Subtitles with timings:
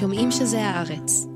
[0.00, 1.26] שומעים שזה הארץ.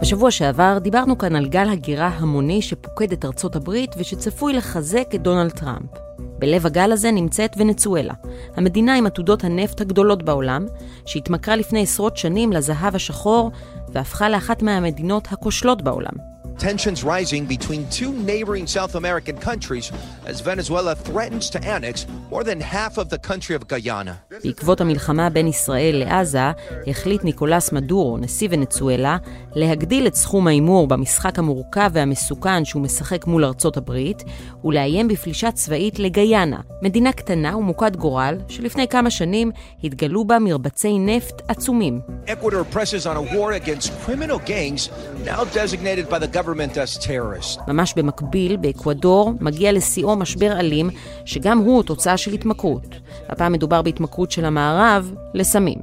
[0.00, 5.22] בשבוע שעבר דיברנו כאן על גל הגירה המוני שפוקד את ארצות הברית ושצפוי לחזק את
[5.22, 5.90] דונלד טראמפ.
[6.38, 8.14] בלב הגל הזה נמצאת ונצואלה,
[8.56, 10.66] המדינה עם עתודות הנפט הגדולות בעולם,
[11.06, 13.50] שהתמכרה לפני עשרות שנים לזהב השחור
[13.88, 16.33] והפכה לאחת מהמדינות הכושלות בעולם.
[16.58, 19.90] Tensions rising between two neighboring South American countries
[20.24, 24.14] as Venezuela threatens to annex more than half of the country of Guyana.
[24.44, 26.50] בעקבות המלחמה בין ישראל לעזה,
[26.86, 29.16] החליט ניקולס מדורו, נשיא ונצואלה,
[29.54, 34.24] להגדיל את סכום ההימור במשחק המורכב והמסוכן שהוא משחק מול ארצות הברית,
[34.64, 39.50] ולאיים בפלישה צבאית לגיאנה, מדינה קטנה ומוכת גורל, שלפני כמה שנים
[39.84, 42.00] התגלו בה מרבצי נפט עצומים.
[42.26, 44.90] Ecuador presses on a war against criminal gangs
[45.24, 47.60] now designated by the government as terrorist.
[47.68, 50.90] ממש במקביל, באקוודור, מגיע לשיאו משבר אלים,
[51.24, 52.96] שגם הוא תוצאה של התמכרות.
[53.28, 55.78] הפעם מדובר בהתמכרות של המערב לסמים.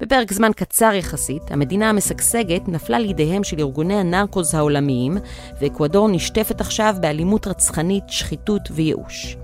[0.00, 5.16] בפרק זמן קצר יחסית, המדינה המשגשגת נפלה לידיהם של ארגוני הנרקוז העולמיים,
[5.60, 9.36] ואקוודור נשטפת עכשיו באלימות רצחנית, שחיתות וייאוש.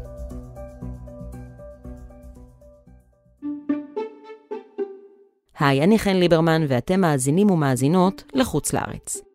[5.58, 9.25] היי, אני חן ליברמן, ואתם מאזינים ומאזינות לחוץ לארץ.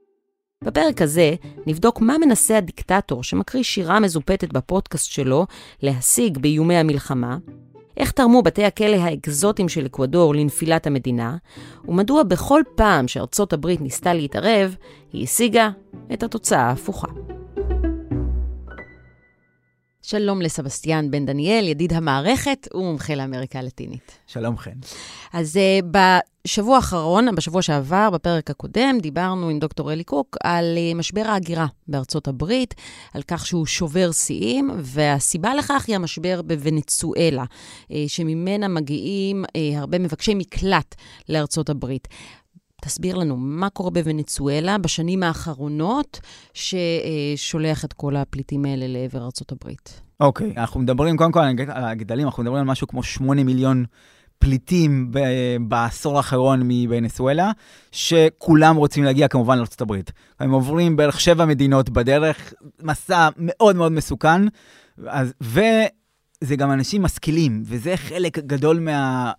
[0.63, 1.35] בפרק הזה
[1.67, 5.45] נבדוק מה מנסה הדיקטטור שמקריא שירה מזופתת בפודקאסט שלו
[5.81, 7.37] להשיג באיומי המלחמה,
[7.97, 11.37] איך תרמו בתי הכלא האקזוטיים של אקוודור לנפילת המדינה,
[11.87, 14.75] ומדוע בכל פעם שארצות הברית ניסתה להתערב,
[15.13, 15.69] היא השיגה
[16.13, 17.07] את התוצאה ההפוכה.
[20.03, 24.11] שלום לסבסטיאן בן דניאל, ידיד המערכת ומומחה לאמריקה הלטינית.
[24.27, 24.71] שלום חן.
[25.33, 25.85] אז uh,
[26.45, 31.66] בשבוע האחרון, בשבוע שעבר, בפרק הקודם, דיברנו עם דוקטור אלי קוק על uh, משבר ההגירה
[31.88, 32.73] בארצות הברית,
[33.13, 40.00] על כך שהוא שובר שיאים, והסיבה לכך היא המשבר בוונצואלה, uh, שממנה מגיעים uh, הרבה
[40.00, 40.95] מבקשי מקלט
[41.29, 42.07] לארצות הברית.
[42.81, 46.19] תסביר לנו מה קורה בוונצואלה בשנים האחרונות,
[46.53, 49.69] ששולח את כל הפליטים האלה לעבר ארה"ב.
[50.19, 53.86] אוקיי, okay, אנחנו מדברים קודם כל על הגדלים, אנחנו מדברים על משהו כמו 8 מיליון
[54.40, 55.12] פליטים
[55.62, 57.52] בעשור האחרון מוונסואלה,
[57.92, 59.94] שכולם רוצים להגיע כמובן לארה"ב.
[60.40, 64.42] הם עוברים בערך שבע מדינות בדרך, מסע מאוד מאוד מסוכן,
[65.08, 69.31] אז, וזה גם אנשים משכילים, וזה חלק גדול מה...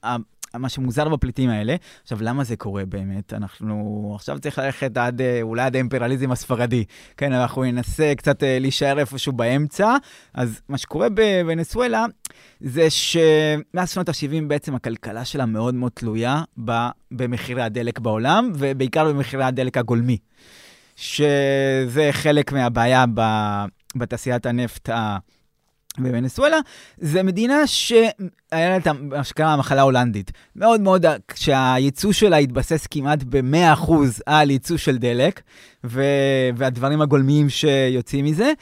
[0.54, 1.76] מה שמוזר בפליטים האלה.
[2.02, 3.32] עכשיו, למה זה קורה באמת?
[3.32, 6.84] אנחנו עכשיו צריך ללכת עד, אה, אולי עד האימפריאליזם הספרדי.
[7.16, 9.96] כן, אנחנו ננסה קצת אה, להישאר איפשהו באמצע.
[10.34, 12.04] אז מה שקורה בוונסואלה,
[12.60, 16.42] זה שמאז שנות ה-70 בעצם הכלכלה שלה מאוד מאוד תלויה
[17.10, 20.18] במחירי הדלק בעולם, ובעיקר במחירי הדלק הגולמי.
[20.96, 23.04] שזה חלק מהבעיה
[23.96, 25.18] בתעשיית הנפט ה...
[25.98, 26.56] בוונסואלה,
[26.98, 28.10] זה מדינה שהיה
[28.52, 30.30] לה את מה שקרה המחלה ההולנדית.
[30.56, 33.92] מאוד מאוד, שהייצוא שלה התבסס כמעט ב-100%
[34.26, 35.40] על ייצוא של דלק,
[35.84, 36.02] ו...
[36.56, 38.52] והדברים הגולמיים שיוצאים מזה.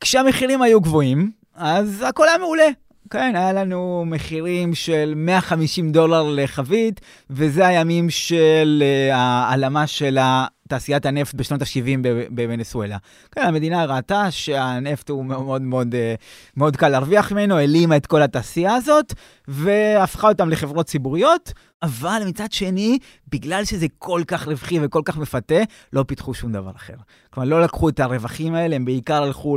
[0.00, 2.68] כשהמחירים היו גבוהים, אז הכל היה מעולה.
[3.10, 7.00] כן, היה לנו מחירים של 150 דולר לחבית,
[7.30, 10.18] וזה הימים של uh, ההעלמה של
[10.68, 12.96] תעשיית הנפט בשנות ה-70 בוונסואלה.
[13.32, 16.14] כן, המדינה ראתה שהנפט הוא מאוד מאוד, אה,
[16.56, 19.14] מאוד קל להרוויח ממנו, העלימה את כל התעשייה הזאת,
[19.48, 21.52] והפכה אותם לחברות ציבוריות,
[21.82, 25.54] אבל מצד שני, בגלל שזה כל כך רווחי וכל כך מפתה,
[25.92, 26.94] לא פיתחו שום דבר אחר.
[27.30, 29.56] כלומר, לא לקחו את הרווחים האלה, הם בעיקר הלכו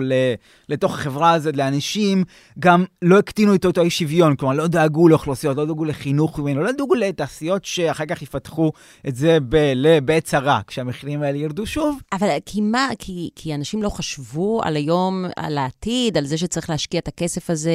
[0.69, 2.23] לתוך החברה הזאת, לאנשים,
[2.59, 6.61] גם לא הקטינו את אותו אי שוויון, כלומר, לא דאגו לאוכלוסיות, לא דאגו לחינוך ממנו,
[6.61, 8.71] לא דאגו לתעשיות שאחר כך יפתחו
[9.07, 9.37] את זה
[10.05, 10.61] בעת צרה,
[10.95, 11.99] כשהמחירים האלה ירדו שוב.
[12.11, 16.69] אבל כי מה, כי, כי אנשים לא חשבו על היום, על העתיד, על זה שצריך
[16.69, 17.71] להשקיע את הכסף הזה,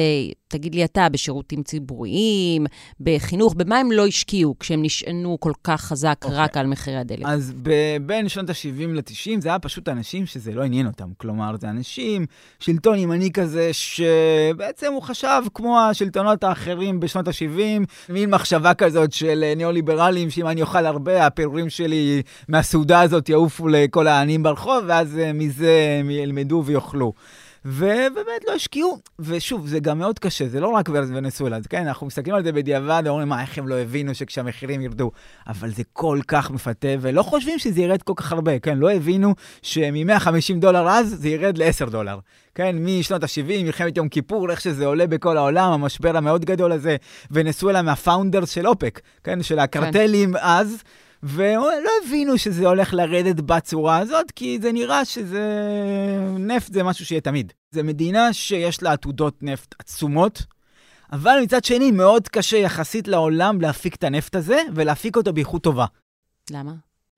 [0.51, 2.65] תגיד לי אתה, בשירותים ציבוריים,
[2.99, 6.25] בחינוך, במה הם לא השקיעו כשהם נשענו כל כך חזק okay.
[6.25, 6.39] אוקיי.
[6.39, 7.25] רק על מחירי הדלק?
[7.25, 7.53] אז
[8.01, 11.09] בין שנות ה-70 ל-90 זה היה פשוט אנשים שזה לא עניין אותם.
[11.17, 12.25] כלומר, זה אנשים,
[12.59, 19.53] שלטון ימני כזה, שבעצם הוא חשב כמו השלטונות האחרים בשנות ה-70, מין מחשבה כזאת של
[19.55, 25.33] ניאו-ליברלים, שאם אני אוכל הרבה, הפירורים שלי מהסעודה הזאת יעופו לכל העניים ברחוב, ואז אה,
[25.33, 27.13] מזה הם ילמדו ויאכלו.
[27.65, 28.99] ובאמת לא השקיעו.
[29.19, 33.03] ושוב, זה גם מאוד קשה, זה לא רק ונסואלה, כן, אנחנו מסתכלים על זה בדיעבד,
[33.05, 35.11] ואומרים, מה, איך הם לא הבינו שכשהמחירים ירדו?
[35.47, 39.35] אבל זה כל כך מפתה, ולא חושבים שזה ירד כל כך הרבה, כן, לא הבינו
[39.61, 42.19] שמ-150 דולר אז זה ירד ל-10 דולר.
[42.55, 46.95] כן, משנות ה-70, מלחמת יום כיפור, איך שזה עולה בכל העולם, המשבר המאוד גדול הזה,
[47.31, 50.39] ונסואלה מהפאונדרס של אופק, כן, של הקרטלים כן.
[50.41, 50.83] אז.
[51.23, 55.43] ולא הבינו שזה הולך לרדת בצורה הזאת, כי זה נראה שזה...
[56.39, 57.53] נפט זה משהו שיהיה תמיד.
[57.71, 60.45] זו מדינה שיש לה עתודות נפט עצומות,
[61.11, 65.85] אבל מצד שני, מאוד קשה יחסית לעולם להפיק את הנפט הזה, ולהפיק אותו באיכות טובה.
[66.51, 66.73] למה?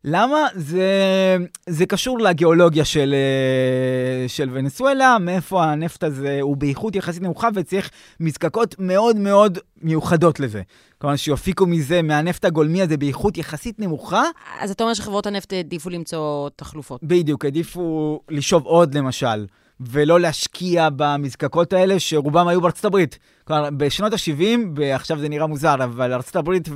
[0.05, 0.47] למה?
[0.55, 1.37] זה,
[1.69, 7.89] זה קשור לגיאולוגיה של, אה, של ונסואלה, מאיפה הנפט הזה הוא באיכות יחסית נמוכה וצריך
[8.19, 10.61] מזקקות מאוד מאוד מיוחדות לזה.
[10.97, 14.23] כלומר, שיופיקו מזה, מהנפט הגולמי הזה באיכות יחסית נמוכה.
[14.59, 17.03] אז אתה אומר שחברות הנפט העדיפו למצוא תחלופות.
[17.03, 19.45] בדיוק, העדיפו לשאוב עוד למשל.
[19.79, 23.19] ולא להשקיע במזקקות האלה, שרובם היו בארצות הברית.
[23.43, 26.69] כלומר, בשנות ה-70, עכשיו זה נראה מוזר, אבל ארצות הברית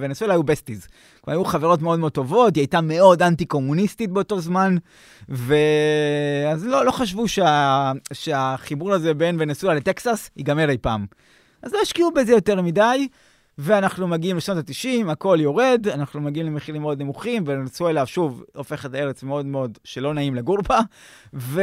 [0.00, 0.86] ונסואלה היו בסטיז.
[1.24, 4.76] כלומר, היו חברות מאוד מאוד טובות, היא הייתה מאוד אנטי-קומוניסטית באותו זמן,
[5.28, 7.92] ואז לא, לא חשבו שה...
[8.12, 11.06] שהחיבור הזה בין ונסואלה לטקסס ייגמר אי פעם.
[11.62, 13.08] אז לא השקיעו בזה יותר מדי.
[13.58, 19.22] ואנחנו מגיעים לשנות ה-90, הכל יורד, אנחנו מגיעים למחירים מאוד נמוכים, ונצואלה שוב הופכת לארץ
[19.22, 20.80] מאוד מאוד שלא נעים לגור בה,
[21.34, 21.62] ו...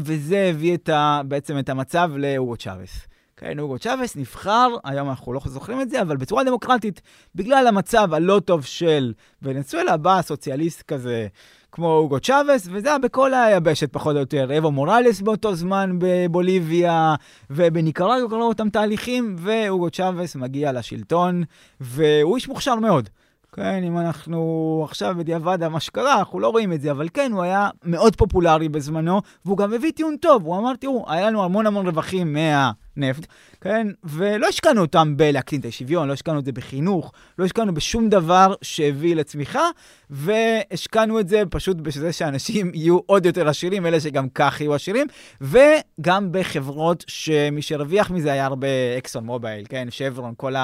[0.00, 1.20] וזה הביא את ה...
[1.28, 3.06] בעצם את המצב לאוגו צ'אבס.
[3.42, 7.00] כן, אוגו צ'אבס נבחר, היום אנחנו לא זוכרים את זה, אבל בצורה דמוקרטית,
[7.34, 9.12] בגלל המצב הלא טוב של
[9.42, 11.26] ונצואלה, בא סוציאליסט כזה.
[11.72, 14.58] כמו אוגו צ'אבס, וזה היה בכל היבשת פחות או יותר.
[14.58, 17.14] אבו מוראלס באותו זמן בבוליביה,
[17.50, 21.42] ובניקרגו קראו אותם תהליכים, ואוגו צ'אבס מגיע לשלטון,
[21.80, 23.08] והוא איש מוכשר מאוד.
[23.52, 27.42] כן, אם אנחנו עכשיו בדיעבד מה שקרה, אנחנו לא רואים את זה, אבל כן, הוא
[27.42, 30.44] היה מאוד פופולרי בזמנו, והוא גם הביא טיעון טוב.
[30.44, 32.72] הוא אמר, תראו, היה לנו המון המון רווחים מה...
[32.96, 33.26] נפט,
[33.60, 33.86] כן?
[34.04, 38.54] ולא השקענו אותם בלהקטין את השוויון, לא השקענו את זה בחינוך, לא השקענו בשום דבר
[38.62, 39.68] שהביא לצמיחה,
[40.10, 45.06] והשקענו את זה פשוט בזה שאנשים יהיו עוד יותר עשירים, אלה שגם כך יהיו עשירים,
[45.40, 48.68] וגם בחברות שמי שהרוויח מזה היה הרבה
[48.98, 49.88] אקסון מובייל, כן?
[49.90, 50.54] שברון, כל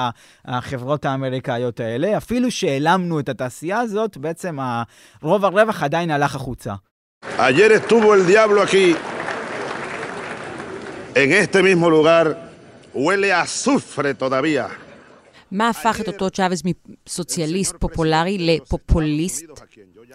[0.45, 2.17] החברות האמריקאיות האלה.
[2.17, 4.57] אפילו שהעלמנו את התעשייה הזאת, בעצם
[5.21, 6.73] רוב הרווח עדיין הלך החוצה.
[7.37, 8.95] Ayer estuvo el diablo aquí
[11.15, 12.25] En este mismo lugar
[12.93, 14.67] huele a azufre todavía.
[15.51, 19.43] מה הפך את אותו צ'אבס מסוציאליסט פופולרי לפופוליסט?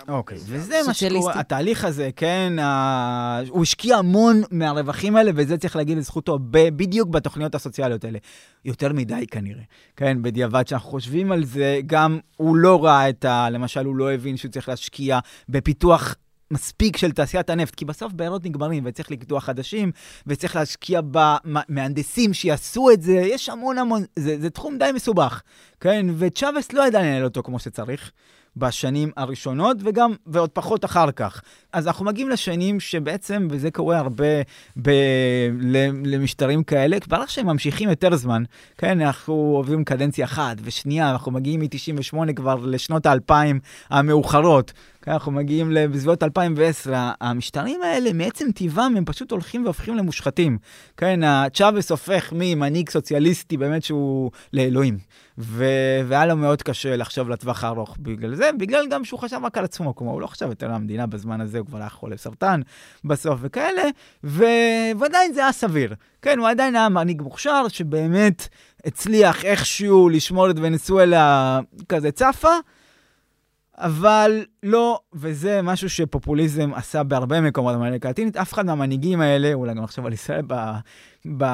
[0.08, 3.40] אוקיי, וזה מה שקורה, התהליך הזה, כן, ה...
[3.48, 6.68] הוא השקיע המון מהרווחים האלה, וזה צריך להגיד לזכותו, ב...
[6.68, 8.18] בדיוק בתוכניות הסוציאליות האלה.
[8.64, 9.62] יותר מדי כנראה,
[9.96, 13.50] כן, בדיעבד שאנחנו חושבים על זה, גם הוא לא ראה את ה...
[13.50, 15.18] למשל, הוא לא הבין שהוא צריך להשקיע
[15.48, 16.14] בפיתוח
[16.50, 19.92] מספיק של תעשיית הנפט, כי בסוף בארות נגמרים וצריך לקדוח חדשים,
[20.26, 25.42] וצריך להשקיע במהנדסים שיעשו את זה, יש המון המון, זה, זה תחום די מסובך,
[25.80, 26.06] כן?
[26.18, 28.10] וצ'אבס לא ידע לנהל אותו כמו שצריך.
[28.56, 31.42] בשנים הראשונות, וגם, ועוד פחות אחר כך.
[31.72, 34.24] אז אנחנו מגיעים לשנים שבעצם, וזה קורה הרבה
[34.82, 34.90] ב,
[36.04, 38.42] למשטרים כאלה, כבר שהם ממשיכים יותר זמן,
[38.78, 43.60] כן, אנחנו עוברים קדנציה אחת ושנייה, אנחנו מגיעים מ-98 כבר לשנות האלפיים
[43.90, 44.72] המאוחרות.
[45.08, 50.58] אנחנו מגיעים בסביבות 2010, המשטרים האלה, מעצם טבעם, הם פשוט הולכים והופכים למושחתים.
[50.96, 51.20] כן,
[51.54, 54.98] צ'אבס הופך ממנהיג סוציאליסטי באמת שהוא לאלוהים.
[55.38, 59.58] ו- והיה לו מאוד קשה לחשוב לטווח הארוך בגלל זה, בגלל גם שהוא חשב רק
[59.58, 62.16] על עצמו, כלומר, הוא לא חשב יותר על המדינה בזמן הזה, הוא כבר היה חולה
[62.16, 62.60] סרטן
[63.04, 63.82] בסוף וכאלה,
[64.24, 65.94] ועדיין זה היה סביר.
[66.22, 68.48] כן, הוא עדיין היה מנהיג מוכשר, שבאמת
[68.84, 72.54] הצליח איכשהו לשמור את ונסואלה כזה צפה.
[73.78, 79.74] אבל לא, וזה משהו שפופוליזם עשה בהרבה מקומות באמריקה הלטינית, אף אחד מהמנהיגים האלה, אולי
[79.74, 80.54] גם עכשיו על ישראל ב,
[81.36, 81.44] ב,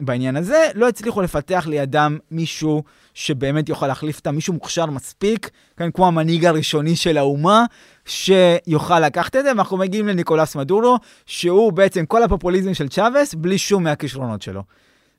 [0.00, 2.82] בעניין הזה, לא הצליחו לפתח לידם מישהו
[3.14, 7.64] שבאמת יוכל להחליף אותם, מישהו מוכשר מספיק, כן, כמו המנהיג הראשוני של האומה,
[8.04, 13.58] שיוכל לקחת את זה, ואנחנו מגיעים לניקולס מדורו, שהוא בעצם כל הפופוליזם של צ'אבס, בלי
[13.58, 14.62] שום מהכישרונות שלו.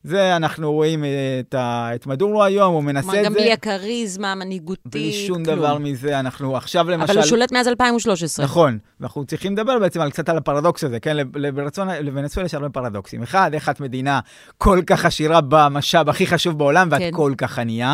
[0.03, 1.03] זה, אנחנו רואים
[1.39, 3.21] את, ה, את מדורו היום, הוא מנסה את זה.
[3.21, 5.57] גם בלי הכריזמה המנהיגותית, בלי שום כלום.
[5.57, 7.03] דבר מזה, אנחנו עכשיו למשל...
[7.03, 8.45] אבל הוא שולט מאז 2013.
[8.45, 11.17] נכון, ואנחנו צריכים לדבר בעצם על קצת על הפרדוקס הזה, כן?
[11.35, 13.23] לברצון, לוונצואלה יש הרבה פרדוקסים.
[13.23, 14.19] אחד, איך את מדינה
[14.57, 17.11] כל כך עשירה במשאב הכי חשוב בעולם, ואת כן.
[17.13, 17.93] כל כך ענייה.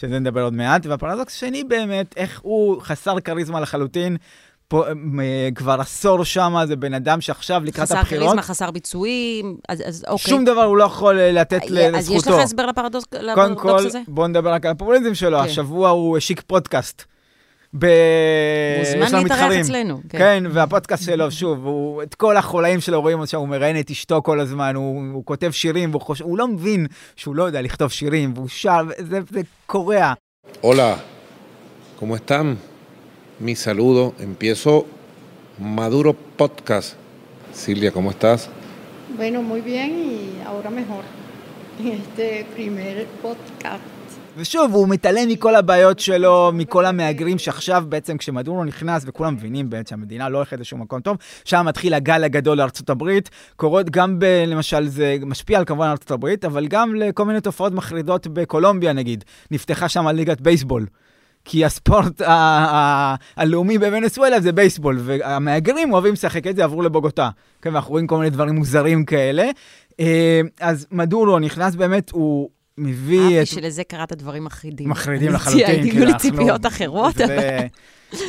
[0.00, 4.16] שזה נדבר עוד מעט, והפרדוקס השני באמת, איך הוא חסר כריזמה לחלוטין,
[4.68, 4.84] פה,
[5.54, 8.22] כבר עשור שם, זה בן אדם שעכשיו לקראת חסר הבחירות...
[8.22, 10.30] חסר כריזמה, חסר ביצועים, אז, אז אוקיי.
[10.30, 11.96] שום דבר הוא לא יכול אה, לתת אז לזכותו.
[11.96, 13.32] אז יש לך הסבר לפרדוקס, הזה?
[13.34, 15.38] קודם כל, בואו נדבר רק על הפופוליזם שלו.
[15.38, 15.44] כן.
[15.44, 17.02] השבוע הוא השיק פודקאסט.
[17.78, 17.86] ב...
[18.78, 20.00] מוזמן להתארח אצלנו.
[20.08, 20.18] כן.
[20.18, 24.22] כן, והפודקאסט שלו, שוב, הוא, את כל החולאים שלו רואים עכשיו, הוא מראיין את אשתו
[24.22, 27.90] כל הזמן, הוא, הוא כותב שירים, והוא חושב, הוא לא מבין שהוא לא יודע לכתוב
[27.90, 30.12] שירים, והוא שר, זה, זה קורע.
[30.60, 30.96] הולה,
[32.00, 32.67] ¿cómo están?
[33.40, 34.84] Mi saludo, empiezo
[35.60, 36.96] Maduro Podcast.
[37.52, 38.50] Silvia, ¿cómo estás?
[39.16, 41.04] Bueno, muy bien y ahora mejor
[41.78, 43.98] en este primer podcast.
[44.36, 49.88] ושוב, הוא מתעלם מכל הבעיות שלו, מכל המהגרים שעכשיו בעצם כשמדורו נכנס, וכולם מבינים בעצם
[49.88, 53.30] שהמדינה לא הולכת לשום מקום טוב, שם מתחיל הגל הגדול לארצות הברית.
[53.56, 57.72] קורות גם, ב, למשל, זה משפיע על כמובן ארצות הברית, אבל גם לכל מיני תופעות
[57.72, 59.24] מחרידות בקולומביה נגיד.
[59.50, 60.86] נפתחה שם ליגת בייסבול.
[61.44, 62.22] כי הספורט
[63.36, 67.30] הלאומי בוונסואלה זה בייסבול, והמהגרים אוהבים לשחק את זה, עברו לבוגוטה.
[67.62, 69.50] כן, ואנחנו רואים כל מיני דברים מוזרים כאלה.
[70.00, 73.32] אה, אז מדורו נכנס באמת, הוא מביא את...
[73.32, 74.88] אהבתי שלזה קראת דברים מחרידים.
[74.88, 75.82] מחרידים לחלוטין.
[75.82, 77.14] היו לי ציפיות אחרות.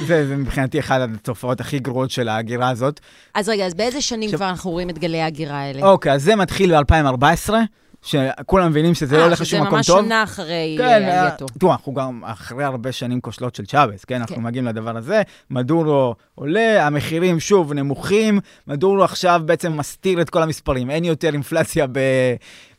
[0.08, 3.00] זה מבחינתי אחת התופעות הכי גרועות של ההגירה הזאת.
[3.34, 5.92] אז רגע, אז באיזה שנים כבר אנחנו רואים את גלי ההגירה האלה?
[5.92, 7.54] אוקיי, אז זה מתחיל ב-2014.
[8.02, 9.78] שכולם מבינים שזה לא הולך לשום מקום טוב.
[9.78, 11.46] אה, שזה ממש שנה אחרי כן, עלייתו.
[11.60, 14.16] תראו, אנחנו גם אחרי הרבה שנים כושלות של צ'אבס, כן?
[14.16, 14.42] אנחנו כן.
[14.42, 15.22] מגיעים לדבר הזה.
[15.50, 20.90] מדורו עולה, המחירים שוב נמוכים, מדורו עכשיו בעצם מסתיר את כל המספרים.
[20.90, 21.86] אין יותר אינפלציה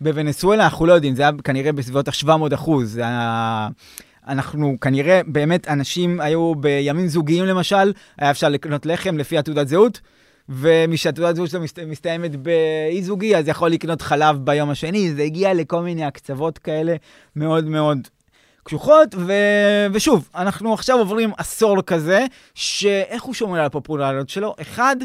[0.01, 3.01] בוונסואלה, אנחנו לא יודעים, זה היה כנראה בסביבות ה-700 אחוז.
[4.29, 10.01] אנחנו כנראה, באמת, אנשים היו בימים זוגיים למשל, היה אפשר לקנות לחם לפי התעודת זהות.
[10.51, 15.15] ומשהתעודת זהות שלו מסתיימת באי זוגי, אז יכול לקנות חלב ביום השני.
[15.15, 16.97] זה הגיע לכל מיני הקצוות כאלה
[17.37, 17.99] מאוד מאוד
[18.63, 19.33] קשוחות, ו...
[19.93, 24.55] ושוב, אנחנו עכשיו עוברים עשור כזה, שאיך הוא שומר על הפופולריות שלו?
[24.61, 24.97] אחד,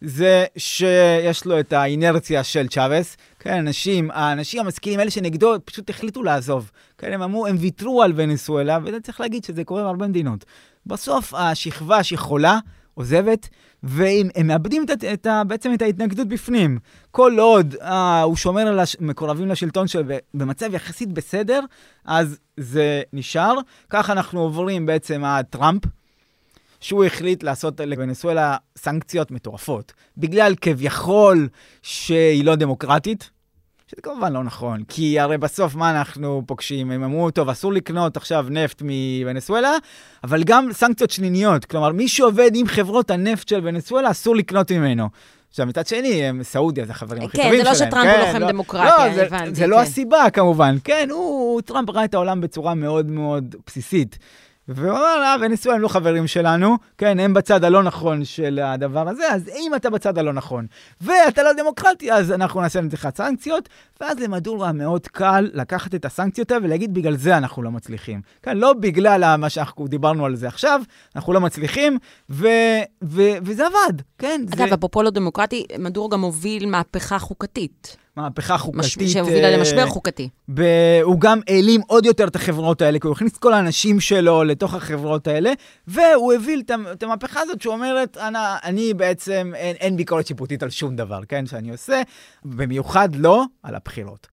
[0.00, 3.16] זה שיש לו את האינרציה של צ'אבס.
[3.40, 6.70] כן, אנשים, האנשים המשכילים, אלה שנגדו, פשוט החליטו לעזוב.
[6.98, 10.44] כן, הם אמרו, הם ויתרו על ונסואלה, וזה צריך להגיד שזה קורה בהרבה מדינות.
[10.86, 12.58] בסוף השכבה שיכולה,
[12.94, 13.48] עוזבת,
[13.84, 16.78] והם מאבדים את, את, בעצם את ההתנגדות בפנים.
[17.10, 20.02] כל עוד אה, הוא שומר על המקורבים לשלטון שלו
[20.34, 21.60] במצב יחסית בסדר,
[22.04, 23.54] אז זה נשאר.
[23.90, 25.82] כך אנחנו עוברים בעצם עד טראמפ,
[26.80, 29.92] שהוא החליט לעשות לוונסואלה סנקציות מטורפות.
[30.16, 31.48] בגלל כביכול
[31.82, 33.30] שהיא לא דמוקרטית,
[33.94, 36.90] שזה כמובן לא נכון, כי הרי בסוף מה אנחנו פוגשים?
[36.90, 39.72] הם אמרו, טוב, אסור לקנות עכשיו נפט מוונסואלה,
[40.24, 41.64] אבל גם סנקציות שליניות.
[41.64, 45.08] כלומר, מי שעובד עם חברות הנפט של וונסואלה, אסור לקנות ממנו.
[45.50, 47.74] עכשיו, מצד שני, הם סעודיה, זה החברים הכי כן, טובים שלהם.
[47.74, 49.54] כן, זה לא שטראמפ הוא לוחם לא, דמוקרטיה, לא, זה, הבנתי.
[49.54, 49.82] זה לא כן.
[49.82, 50.76] הסיבה, כמובן.
[50.84, 54.18] כן, הוא, טראמפ ראה את העולם בצורה מאוד מאוד בסיסית.
[54.68, 59.08] והוא אמר, אה, ונסואה הם לא חברים שלנו, כן, הם בצד הלא נכון של הדבר
[59.08, 60.66] הזה, אז אם אתה בצד הלא נכון,
[61.00, 63.68] ואתה לא דמוקרטי, אז אנחנו נעשה לך סנקציות,
[64.00, 68.20] ואז למדורה מאוד קל לקחת את הסנקציות האלה ולהגיד, בגלל זה אנחנו לא מצליחים.
[68.42, 70.80] כן, לא בגלל מה שאנחנו דיברנו על זה עכשיו,
[71.16, 71.98] אנחנו לא מצליחים,
[72.30, 72.46] ו,
[73.04, 74.40] ו, וזה עבד, כן.
[74.52, 74.74] אגב, זה...
[74.74, 78.03] אפרופו לא דמוקרטי, מדור גם הוביל מהפכה חוקתית.
[78.16, 79.02] מהפכה חוקתית.
[79.02, 79.12] מש...
[79.12, 80.28] שהובילה uh, למשבר חוקתי.
[80.54, 80.62] ב...
[81.02, 84.44] הוא גם העלים עוד יותר את החברות האלה, כי הוא הכניס את כל האנשים שלו
[84.44, 85.52] לתוך החברות האלה,
[85.86, 90.96] והוא הוביל את המהפכה הזאת שאומרת, אני, אני בעצם, אין, אין ביקורת שיפוטית על שום
[90.96, 92.02] דבר, כן, שאני עושה,
[92.44, 94.26] במיוחד לא על הבחירות.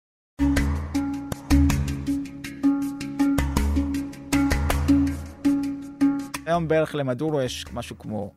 [6.46, 8.32] היום בערך למדורו יש משהו כמו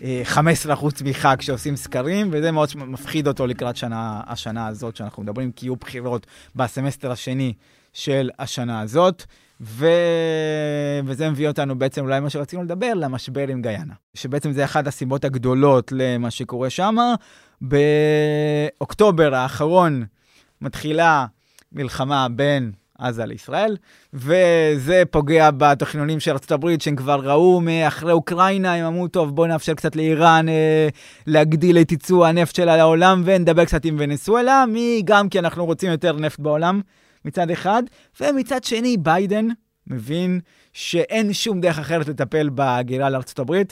[0.00, 5.66] 15% צמיחה כשעושים סקרים, וזה מאוד מפחיד אותו לקראת שנה, השנה הזאת שאנחנו מדברים, כי
[5.66, 7.52] יהיו בחירות בסמסטר השני
[7.92, 9.24] של השנה הזאת,
[9.60, 9.86] ו...
[11.04, 13.94] וזה מביא אותנו בעצם אולי מה שרצינו לדבר, למשבר עם גיינה.
[14.14, 16.96] שבעצם זה אחת הסיבות הגדולות למה שקורה שם.
[17.60, 20.04] באוקטובר האחרון
[20.60, 21.26] מתחילה
[21.72, 23.76] מלחמה בין עזה לישראל,
[24.12, 29.74] וזה פוגע בתכנונים של ארה"ב, שהם כבר ראו מאחרי אוקראינה, הם אמרו, טוב, בואו נאפשר
[29.74, 30.88] קצת לאיראן אה,
[31.26, 35.90] להגדיל את ייצוא הנפט שלה לעולם, ונדבר קצת עם ונסואלה, מי גם כי אנחנו רוצים
[35.90, 36.80] יותר נפט בעולם,
[37.24, 37.82] מצד אחד,
[38.20, 39.48] ומצד שני, ביידן
[39.86, 40.40] מבין
[40.72, 43.62] שאין שום דרך אחרת לטפל בהגירה לארה"ב,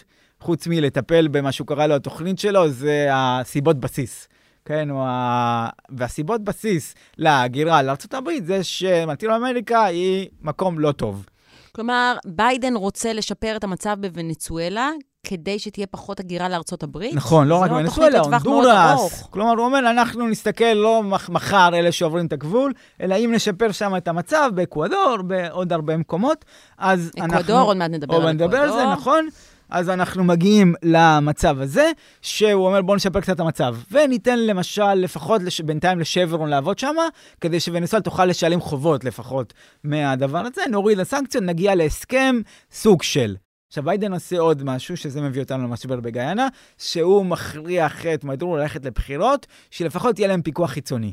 [0.41, 4.29] חוץ מלטפל במה שהוא קרא לו התוכנית שלו, זה הסיבות בסיס.
[4.65, 5.69] כן, ה...
[5.91, 11.27] והסיבות בסיס להגירה לארה"ב זה שלטינו אמריקה היא מקום לא טוב.
[11.75, 14.91] כלומר, ביידן רוצה לשפר את המצב בוונצואלה
[15.27, 17.15] כדי שתהיה פחות הגירה לארצות הברית?
[17.15, 19.23] נכון, לא רק בוונצואלה, הונדורס.
[19.31, 23.97] כלומר, הוא אומר, אנחנו נסתכל לא מחר אלה שעוברים את הגבול, אלא אם נשפר שם
[23.97, 26.45] את המצב באקוודור, בעוד הרבה מקומות,
[26.79, 27.41] אז אקוודור, אנחנו...
[27.41, 28.47] אקוודור, עוד מעט נדבר על אקוודור.
[28.47, 29.29] נדבר על זה, נכון.
[29.73, 31.91] אז אנחנו מגיעים למצב הזה,
[32.23, 33.77] שהוא אומר בואו נשפר קצת את המצב.
[33.91, 35.61] וניתן למשל, לפחות לש...
[35.61, 36.95] בינתיים לשברון לעבוד שם,
[37.41, 39.53] כדי שוונצואלה תוכל לשלם חובות לפחות
[39.85, 42.41] מהדבר הזה, נוריד לסנקציות, נגיע להסכם
[42.73, 43.37] סוג של.
[43.69, 46.49] עכשיו, ביידן עושה עוד משהו, שזה מביא אותנו למשבר בגיאנה,
[46.79, 51.13] שהוא מכריח את מדור ללכת לבחירות, שלפחות יהיה להם פיקוח חיצוני.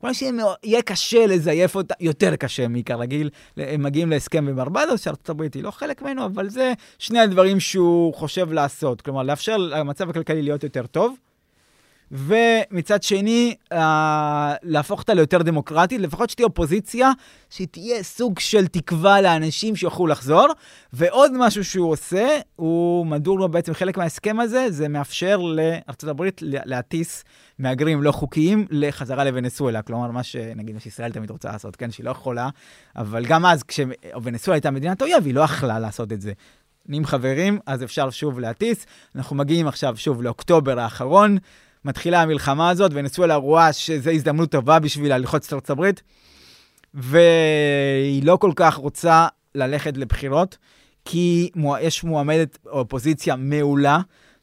[0.00, 5.62] כלומר שיהיה קשה לזייף אותה, יותר קשה מכרגיל, הם מגיעים להסכם בברבדוס, שארצות הברית היא
[5.62, 9.00] לא חלק ממנו, אבל זה שני הדברים שהוא חושב לעשות.
[9.00, 11.16] כלומר, לאפשר למצב הכלכלי להיות יותר טוב,
[12.12, 17.10] ומצד שני, אה, להפוך אותה ליותר דמוקרטית, לפחות שתהיה אופוזיציה,
[17.50, 20.46] שתהיה סוג של תקווה לאנשים שיוכלו לחזור.
[20.92, 27.24] ועוד משהו שהוא עושה, הוא מדור בעצם חלק מההסכם הזה, זה מאפשר לארה"ב להטיס
[27.58, 29.82] מהגרים לא חוקיים לחזרה לוונסואלה.
[29.82, 32.48] כלומר, מה שנגיד, מה שישראל תמיד רוצה לעשות, כן, שהיא לא יכולה,
[32.96, 36.32] אבל גם אז, כשוונצואלה הייתה מדינת אויב, היא לא יכלה לעשות את זה.
[36.88, 38.86] נהיים חברים, אז אפשר שוב להטיס.
[39.16, 41.38] אנחנו מגיעים עכשיו שוב לאוקטובר האחרון,
[41.84, 46.02] מתחילה המלחמה הזאת, ונסואלה רואה שזו הזדמנות טובה בשבילה ללחוץ את ארצות הברית,
[46.94, 50.58] והיא לא כל כך רוצה ללכת לבחירות,
[51.04, 54.00] כי יש מועמדת אופוזיציה מעולה,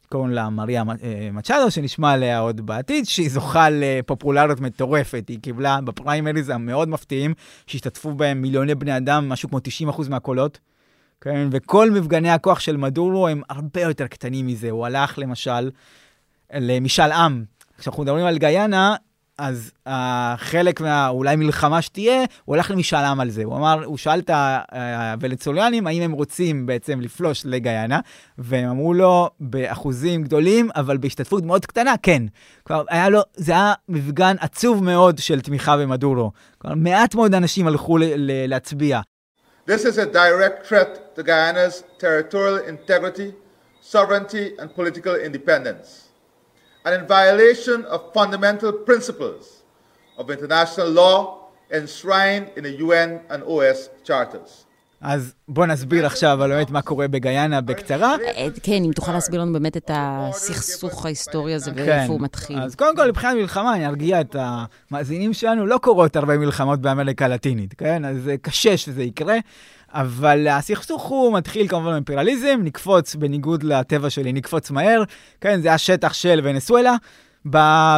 [0.10, 5.24] קוראים לה מריה אה, מצ'אדו, שנשמע עליה עוד בעתיד, שהיא זוכה לפופולריות מטורפת.
[5.28, 7.34] היא קיבלה בפריימריז המאוד מפתיעים,
[7.68, 9.60] שהשתתפו בהם מיליוני בני אדם, משהו כמו
[9.92, 10.60] 90% מהקולות.
[11.22, 14.70] כן, וכל מפגני הכוח של מדורו הם הרבה יותר קטנים מזה.
[14.70, 15.70] הוא הלך למשל
[16.54, 17.44] למשאל עם.
[17.78, 18.96] כשאנחנו מדברים על גייאנה,
[19.38, 19.92] אז uh,
[20.38, 23.44] חלק מה, מלחמה שתהיה, הוא הלך למשאל עם על זה.
[23.44, 28.00] הוא אמר, הוא שאל את הוונצוליאנים האם הם רוצים בעצם לפלוש לגייאנה,
[28.38, 32.24] והם אמרו לו באחוזים גדולים, אבל בהשתתפות מאוד קטנה, כן.
[32.64, 36.32] כלומר, היה לו, זה היה מפגן עצוב מאוד של תמיכה במדורו.
[36.58, 39.02] כלומר, מעט מאוד אנשים הלכו ל- ל- להצביע.
[39.70, 43.34] This is a direct threat to Guyana's territorial integrity,
[43.82, 46.07] sovereignty, and political independence,
[46.88, 49.64] and in violation of fundamental principles
[50.18, 51.18] of international law
[51.80, 54.64] enshrined in the UN and OS charters.
[55.02, 58.16] אז בוא נסביר עכשיו על באמת מה קורה בגיינה בקצרה.
[58.36, 62.06] אה, כן, אם תוכל להסביר לנו באמת את הסכסוך ההיסטורי הזה ואיפה כן.
[62.08, 62.60] הוא מתחיל.
[62.60, 67.26] אז קודם כל, מבחינת מלחמה, אני ארגיע את המאזינים שלנו, לא קורות הרבה מלחמות באמריקה
[67.26, 68.06] הלטינית, כן?
[68.06, 69.38] אז קשה שזה יקרה.
[69.94, 75.04] אבל הסכסוך הוא מתחיל כמובן באימפריאליזם, נקפוץ, בניגוד לטבע שלי, נקפוץ מהר.
[75.42, 76.96] כן, זה השטח של ונסואלה.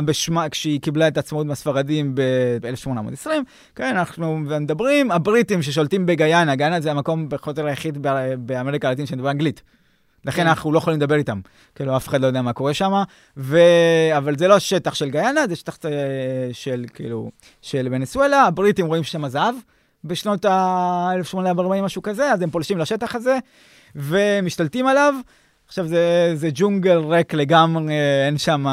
[0.05, 3.29] בשמה, כשהיא קיבלה את העצמאות מהספרדים ב-1820,
[3.75, 7.97] כן, אנחנו מדברים, הבריטים ששולטים בגיינה, גיינה זה המקום פחות או היחיד
[8.39, 9.61] באמריקה הלטינית שמדבר אנגלית.
[10.25, 10.47] לכן כן.
[10.47, 11.39] אנחנו לא יכולים לדבר איתם,
[11.75, 12.91] כאילו אף אחד לא יודע מה קורה שם,
[13.37, 13.59] ו...
[14.17, 15.91] אבל זה לא שטח של גיינה, זה שטח אה,
[16.51, 17.31] של כאילו,
[17.61, 19.55] של ונסואלה, הבריטים רואים שם זהב
[20.03, 23.37] בשנות ה-1840, משהו כזה, אז הם פולשים לשטח הזה
[23.95, 25.13] ומשתלטים עליו.
[25.69, 27.93] עכשיו, זה, זה ג'ונגל ריק לגמרי,
[28.25, 28.65] אין שם,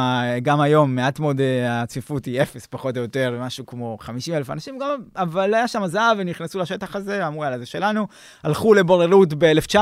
[0.43, 4.51] גם היום, מעט מאוד אה, הצפיפות היא אפס, פחות או יותר, משהו כמו 50 אלף
[4.51, 8.07] אנשים, גם, אבל היה שם זהב, ונכנסו לשטח הזה, אמרו, יאללה, זה שלנו.
[8.43, 9.79] הלכו לבוררות ב-1900,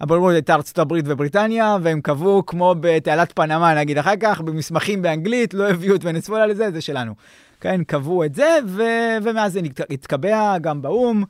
[0.00, 5.54] הבוררות הייתה ארצות הברית ובריטניה, והם קבעו, כמו בתעלת פנמה, נגיד, אחר כך, במסמכים באנגלית,
[5.54, 7.14] לא הביאו את ונסואלה לזה, זה שלנו.
[7.60, 11.24] כן, קבעו את זה, ו- ומאז זה התקבע גם באו"ם.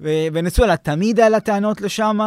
[0.00, 2.18] ונסואלה תמיד היה לה טענות לשם,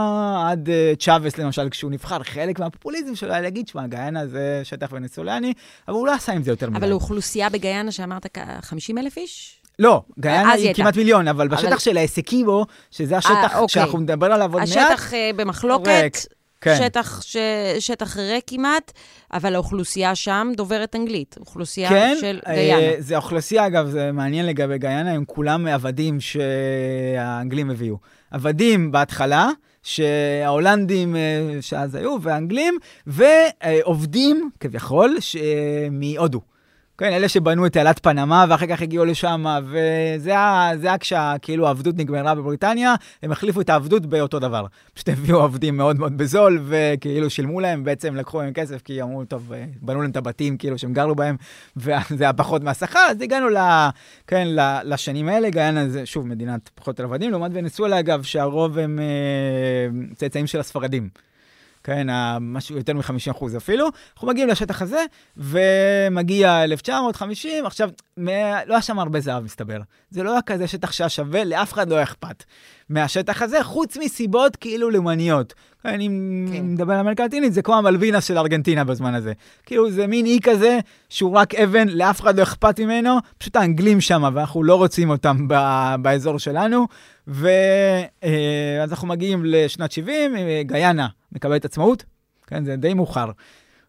[0.47, 4.89] עד uh, צ'אבס למשל, כשהוא נבחר, חלק מהפופוליזם שלו היה להגיד, שמע, גיינה זה שטח
[4.91, 5.53] ונסולני,
[5.87, 6.77] אבל הוא לא עשה עם זה יותר מדי.
[6.77, 9.61] אבל האוכלוסייה בגיינה שאמרת 50 אלף איש?
[9.79, 13.67] לא, גיינה היא כמעט מיליון, אבל בשטח של האסקיבו, שזה השטח אה, אוקיי.
[13.67, 14.69] שאנחנו נדבר עליו עוד מעט...
[14.69, 16.17] השטח אה, במחלוקת,
[16.67, 16.83] כן.
[16.85, 17.37] שטח, ש...
[17.79, 18.91] שטח ריק כמעט,
[19.33, 22.79] אבל האוכלוסייה שם דוברת אנגלית, אוכלוסייה כן, של אה, גיינה.
[22.79, 27.97] כן, זה אוכלוסייה, אגב, זה מעניין לגבי גיינה, הם כולם עבדים שהאנגלים הביאו.
[28.31, 29.49] עבדים בהתחלה,
[29.83, 31.21] שההולנדים אה,
[31.61, 32.77] שאז היו, והאנגלים,
[33.07, 35.17] ועובדים, כביכול,
[35.91, 36.41] מהודו.
[36.99, 42.35] כן, אלה שבנו את תעלת פנמה ואחר כך הגיעו לשם, וזה היה כשכאילו העבדות נגמרה
[42.35, 44.65] בבריטניה, הם החליפו את העבדות באותו דבר.
[44.93, 49.25] פשוט הביאו עבדים מאוד מאוד בזול, וכאילו שילמו להם, בעצם לקחו מהם כסף, כי אמרו,
[49.25, 51.35] טוב, בנו להם את הבתים כאילו שהם גרו בהם,
[51.77, 53.57] וזה היה פחות מהשכר, אז הגענו ל,
[54.27, 54.47] כן,
[54.83, 60.47] לשנים האלה, גיינה זה שוב מדינת פחות עבדים, לעומת ונסואלה אגב, שהרוב הם אה, צאצאים
[60.47, 61.26] של הספרדים.
[61.87, 62.07] כן,
[62.41, 63.87] משהו יותר מ-50 אחוז אפילו.
[64.13, 65.05] אנחנו מגיעים לשטח הזה,
[65.37, 68.33] ומגיע 1950, עכשיו, לא
[68.69, 69.79] היה שם הרבה זהב, מסתבר.
[70.09, 72.43] זה לא היה כזה שטח שהיה שווה, לאף אחד לא היה אכפת
[72.89, 75.53] מהשטח הזה, חוץ מסיבות כאילו לאומניות.
[75.83, 76.65] כן, אם כן.
[76.65, 79.33] מדבר על אמריקה הלטינית, זה כמו המלווינה של ארגנטינה בזמן הזה.
[79.65, 84.01] כאילו, זה מין אי כזה, שהוא רק אבן, לאף אחד לא אכפת ממנו, פשוט האנגלים
[84.01, 85.47] שם, ואנחנו לא רוצים אותם
[86.01, 86.87] באזור שלנו.
[87.27, 87.45] ואז
[88.23, 92.03] אה, אנחנו מגיעים לשנת 70, אה, גיינה מקבלת עצמאות,
[92.47, 93.31] כן, זה די מאוחר.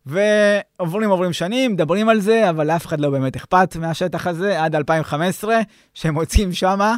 [0.07, 4.75] ועוברים עוברים שנים, מדברים על זה, אבל לאף אחד לא באמת אכפת מהשטח הזה, עד
[4.75, 5.59] 2015,
[5.95, 6.97] שהם מוצאים שמה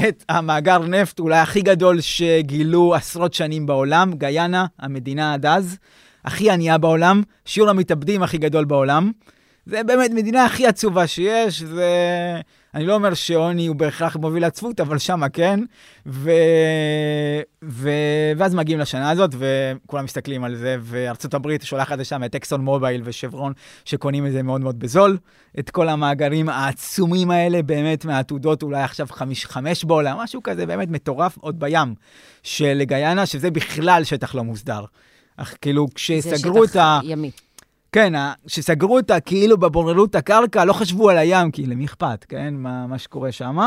[0.00, 5.78] את המאגר נפט אולי הכי גדול שגילו עשרות שנים בעולם, גיינה, המדינה עד אז,
[6.24, 9.12] הכי ענייה בעולם, שיעור המתאבדים הכי גדול בעולם.
[9.66, 11.90] זה באמת מדינה הכי עצובה שיש, זה...
[12.74, 15.60] אני לא אומר שעוני הוא בהכרח מוביל לעצבות, אבל שמה כן.
[16.06, 16.30] ו...
[17.64, 17.90] ו...
[18.36, 23.02] ואז מגיעים לשנה הזאת, וכולם מסתכלים על זה, וארצות הברית שולחת לשם את אקסון מובייל
[23.04, 23.52] ושברון,
[23.84, 25.18] שקונים את זה מאוד מאוד בזול.
[25.58, 30.88] את כל המאגרים העצומים האלה, באמת מהעתודות, אולי עכשיו חמש, חמש בעולם, משהו כזה באמת
[30.90, 31.94] מטורף, עוד בים
[32.42, 34.84] של גיינה, שזה בכלל שטח לא מוסדר.
[35.36, 36.98] אך כאילו, כשסגרו את ה...
[37.02, 37.30] זה שטח ימי.
[37.96, 38.12] כן,
[38.46, 42.54] כשסגרו אותה כאילו בבוררות הקרקע, לא חשבו על הים, כי למי אכפת, כן?
[42.54, 43.58] מה, מה שקורה שם.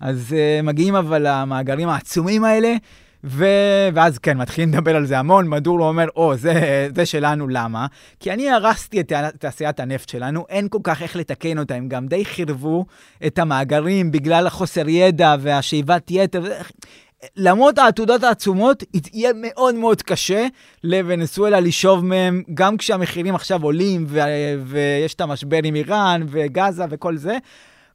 [0.00, 2.74] אז uh, מגיעים אבל למאגרים העצומים האלה,
[3.24, 3.46] ו...
[3.94, 5.48] ואז כן, מתחילים לדבר על זה המון.
[5.48, 7.86] מדור אומר, או, זה, זה שלנו, למה?
[8.20, 12.06] כי אני הרסתי את תעשיית הנפט שלנו, אין כל כך איך לתקן אותה, הם גם
[12.06, 12.84] די חירבו
[13.26, 16.42] את המאגרים בגלל החוסר ידע והשאיבת יתר.
[17.36, 20.46] למרות העתודות העצומות, יהיה מאוד מאוד קשה
[20.84, 24.20] לוונסואלה לשאוב מהם, גם כשהמחירים עכשיו עולים ו-
[24.64, 27.38] ויש את המשבר עם איראן וגאזה וכל זה.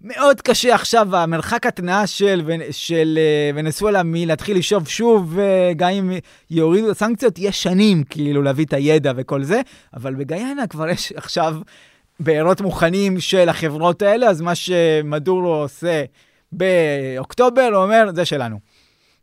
[0.01, 3.19] מאוד קשה עכשיו, המרחק התנאה של, של
[3.53, 6.11] uh, ונסואלה מלהתחיל לשאוב שוב, וגם אם
[6.51, 9.61] יורידו את הסנקציות, יהיה שנים כאילו להביא את הידע וכל זה,
[9.93, 11.55] אבל בגיינה כבר יש עכשיו
[12.19, 16.03] בארות מוכנים של החברות האלה, אז מה שמדורו עושה
[16.51, 18.74] באוקטובר, הוא אומר, זה שלנו.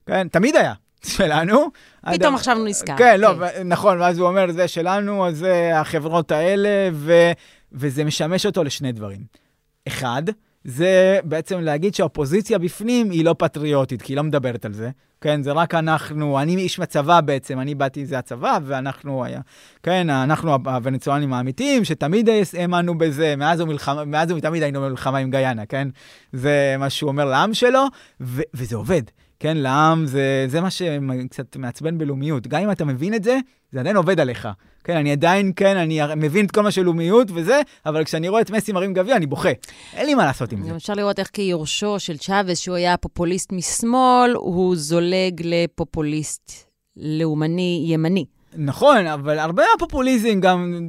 [0.07, 0.73] כן, תמיד היה
[1.05, 1.67] שלנו.
[2.13, 2.97] פתאום עכשיו הוא נזכר.
[2.97, 3.69] כן, לא, כן.
[3.69, 7.13] נכון, ואז הוא אומר, זה שלנו, אז זה החברות האלה, ו,
[7.73, 9.21] וזה משמש אותו לשני דברים.
[9.89, 10.23] אחד,
[10.65, 14.91] זה בעצם להגיד שהאופוזיציה בפנים היא לא פטריוטית, כי היא לא מדברת על זה.
[15.21, 19.41] כן, זה רק אנחנו, אני איש מצבא בעצם, אני באתי, זה הצבא, ואנחנו היה,
[19.83, 25.67] כן, אנחנו הוונצואלים האמיתיים, שתמיד האמנו בזה, מאז ומלחמה, מאז ותמיד היינו במלחמה עם גיינה,
[25.67, 25.89] כן?
[26.33, 27.85] זה מה שהוא אומר לעם שלו,
[28.21, 29.03] ו- וזה עובד.
[29.43, 32.47] כן, לעם, זה, זה מה שקצת מעצבן בלאומיות.
[32.47, 33.39] גם אם אתה מבין את זה,
[33.73, 34.49] זה עדיין עובד עליך.
[34.85, 38.41] כן, אני עדיין, כן, אני מבין את כל מה של לאומיות וזה, אבל כשאני רואה
[38.41, 39.49] את מסי מרים גביע, אני בוכה.
[39.95, 40.77] אין לי מה לעשות עם זה.
[40.77, 46.53] אפשר לראות איך כיורשו של צ'אבס, שהוא היה פופוליסט משמאל, הוא זולג לפופוליסט
[46.97, 48.25] לאומני ימני.
[48.57, 50.89] נכון, אבל הרבה מהפופוליזם, גם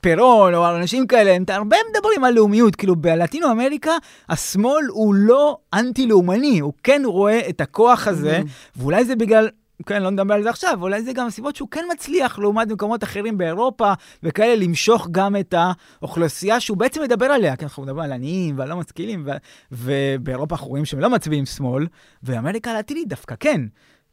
[0.00, 2.76] פירון או אנשים כאלה, הם הרבה מדברים על לאומיות.
[2.76, 3.92] כאילו, בלטינו אמריקה,
[4.28, 8.78] השמאל הוא לא אנטי-לאומני, הוא כן רואה את הכוח הזה, mm-hmm.
[8.80, 9.48] ואולי זה בגלל...
[9.86, 13.04] כן, לא נדבר על זה עכשיו, אולי זה גם הסיבות שהוא כן מצליח, לעומת מקומות
[13.04, 13.92] אחרים באירופה,
[14.22, 17.56] וכאלה, למשוך גם את האוכלוסייה שהוא בעצם מדבר עליה.
[17.56, 19.30] כן, אנחנו מדברים על עניים ועל לא משכילים, ו...
[19.72, 21.86] ובאירופה אנחנו רואים שהם לא מצביעים שמאל,
[22.22, 23.60] ואמריקה הלטינית דווקא כן.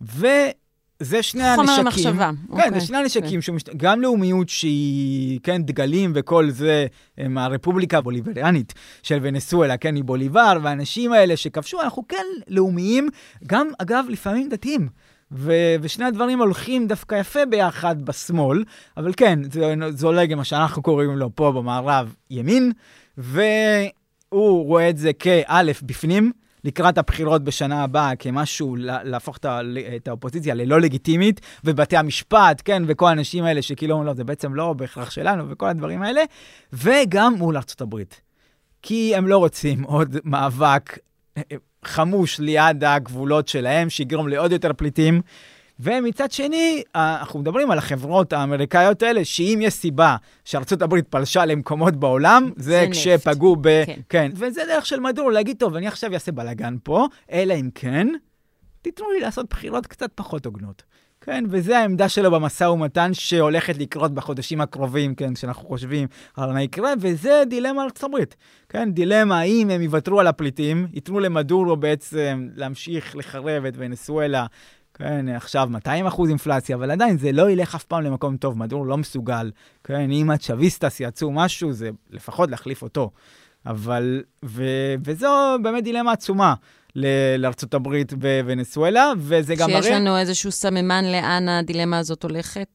[0.01, 0.27] ו...
[0.99, 1.75] זה שני חומר הנשקים.
[1.75, 2.31] חומר למחשבה.
[2.47, 2.57] כן, okay.
[2.57, 3.41] זה אוקיי, שני הנשקים, okay.
[3.41, 3.69] שמשת...
[3.77, 10.57] גם לאומיות שהיא, כן, דגלים וכל זה, הם הרפובליקה הבוליבריאנית של ונסואלה, כן, היא בוליבר,
[10.63, 13.09] והאנשים האלה שכבשו, אנחנו כן לאומיים,
[13.47, 14.89] גם, אגב, לפעמים דתיים.
[15.31, 18.63] ו- ושני הדברים הולכים דווקא יפה ביחד בשמאל,
[18.97, 22.71] אבל כן, זה זולג מה שאנחנו קוראים לו פה במערב ימין,
[23.17, 26.31] והוא רואה את זה כאלף בפנים,
[26.63, 29.37] לקראת הבחירות בשנה הבאה כמשהו להפוך
[29.95, 34.53] את האופוזיציה ללא לגיטימית, ובתי המשפט, כן, וכל האנשים האלה שכאילו אומרים, לא, זה בעצם
[34.55, 36.21] לא בהכרח שלנו, וכל הדברים האלה,
[36.73, 38.21] וגם מול הברית.
[38.81, 40.97] כי הם לא רוצים עוד מאבק
[41.37, 45.21] אה, אה, חמוש ליד הגבולות שלהם, שיגרום לעוד יותר פליטים.
[45.79, 51.95] ומצד שני, אנחנו מדברים על החברות האמריקאיות האלה, שאם יש סיבה שארצות הברית פלשה למקומות
[51.95, 53.85] בעולם, זה, זה כשפגעו ב...
[53.85, 53.99] כן.
[54.09, 54.31] כן.
[54.35, 58.07] וזה דרך של מדור, להגיד, טוב, אני עכשיו אעשה בלאגן פה, אלא אם כן,
[58.81, 60.83] תיתנו לי לעשות בחירות קצת פחות הוגנות.
[61.21, 66.61] כן, וזה העמדה שלו במשא ומתן שהולכת לקרות בחודשים הקרובים, כן, שאנחנו חושבים על מה
[66.61, 68.35] יקרה, וזה דילמה ארצות הברית.
[68.69, 74.45] כן, דילמה האם הם יוותרו על הפליטים, ייתנו למדורו בעצם להמשיך לחרב את ונסואלה
[74.97, 78.85] כן, עכשיו 200 אחוז אינפלציה, אבל עדיין זה לא ילך אף פעם למקום טוב, מדור
[78.85, 79.51] לא מסוגל.
[79.83, 83.11] כן, אם הצ'אביסטס יצאו משהו, זה לפחות להחליף אותו.
[83.65, 84.63] אבל, ו,
[85.03, 86.53] וזו באמת דילמה עצומה
[87.37, 89.83] לארצות הברית ווונסואלה, וזה גם מראה...
[89.83, 92.67] שיש לנו איזשהו סממן לאן הדילמה הזאת הולכת?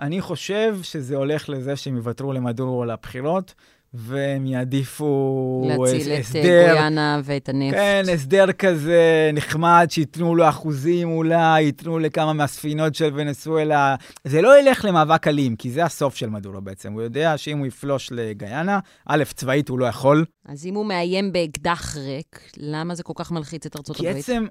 [0.00, 3.54] אני חושב שזה הולך לזה שהם יוותרו למדורו על הבחירות,
[3.94, 7.76] והם יעדיפו להציל את הסדר, גויאנה ואת הנפט.
[7.76, 13.94] כן, הסדר כזה נחמד, שייתנו לו אחוזים אולי, ייתנו לכמה מהספינות של ונסואלה.
[14.24, 16.92] זה לא ילך למאבק אלים, כי זה הסוף של מדורו בעצם.
[16.92, 20.24] הוא יודע שאם הוא יפלוש לגויאנה, א', צבאית הוא לא יכול.
[20.46, 24.24] אז אם הוא מאיים באקדח ריק, למה זה כל כך מלחיץ את ארצות כי הברית?
[24.26, 24.46] כי עצם,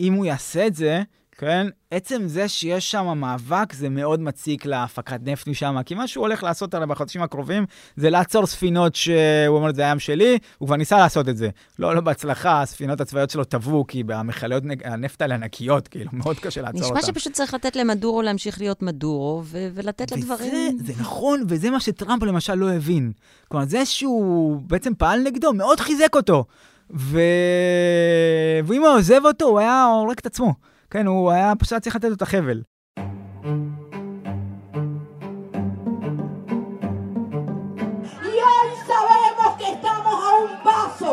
[0.00, 1.02] אם הוא יעשה את זה,
[1.38, 1.66] כן?
[1.90, 6.42] עצם זה שיש שם מאבק, זה מאוד מציק להפקת נפט משם, כי מה שהוא הולך
[6.42, 10.98] לעשות הרי בחודשים הקרובים, זה לעצור ספינות שהוא אומר, זה הים שלי, הוא כבר ניסה
[10.98, 11.48] לעשות את זה.
[11.78, 16.62] לא, לא בהצלחה, הספינות הצבאיות שלו טבעו, כי המכליות הנפט האלה ענקיות, כאילו, מאוד קשה
[16.62, 16.98] לעצור אותן.
[16.98, 20.78] נשמע שפשוט צריך לתת למדורו להמשיך להיות מדורו, ו- ולתת וזה, לדברים...
[20.84, 23.12] זה נכון, וזה מה שטראמפ למשל לא הבין.
[23.48, 26.44] כלומר, זה שהוא בעצם פעל נגדו, מאוד חיזק אותו.
[26.96, 27.20] ו...
[28.64, 30.54] ואם הוא עוזב אותו, הוא היה הורג את עצמו.
[30.90, 32.62] כן, הוא היה פשוט צריך לתת לו את החבל.
[38.32, 41.12] Y hoy sabemos que estamos a un paso,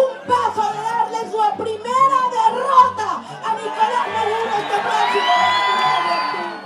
[0.00, 3.08] un paso de darle su primera derrota
[3.48, 6.62] a Nicolás Maduro este próximo 29 de octubre.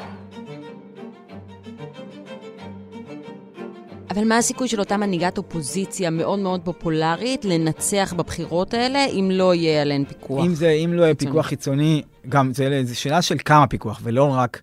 [4.11, 9.55] אבל מה הסיכוי של אותה מנהיגת אופוזיציה מאוד מאוד פופולרית לנצח בבחירות האלה, אם לא
[9.55, 10.45] יהיה עליהן פיקוח?
[10.47, 11.15] אם, זה, אם לא יהיה.
[11.15, 14.63] פיקוח חיצוני, גם זה, זה שאלה של כמה פיקוח, ולא רק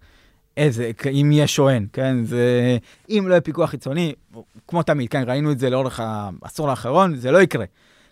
[0.57, 2.25] איזה, אם יש או אין, כן?
[2.25, 2.77] זה,
[3.09, 4.13] אם לא יהיה פיקוח חיצוני,
[4.67, 7.65] כמו תמיד, כן, ראינו את זה לאורך העשור האחרון, זה לא יקרה,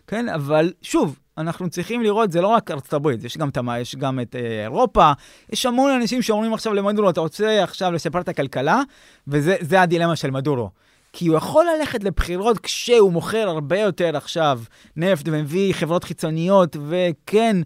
[0.07, 0.29] כן?
[0.29, 4.19] אבל שוב, אנחנו צריכים לראות, זה לא רק ארצות הברית, יש גם, תמה, יש גם
[4.19, 5.11] את אה, אירופה,
[5.51, 8.81] יש המון אנשים שאומרים עכשיו למדורו, אתה רוצה עכשיו לשפר את הכלכלה,
[9.27, 10.69] וזה הדילמה של מדורו.
[11.13, 14.59] כי הוא יכול ללכת לבחירות כשהוא מוכר הרבה יותר עכשיו
[14.95, 17.57] נפט ומביא חברות חיצוניות, וכן,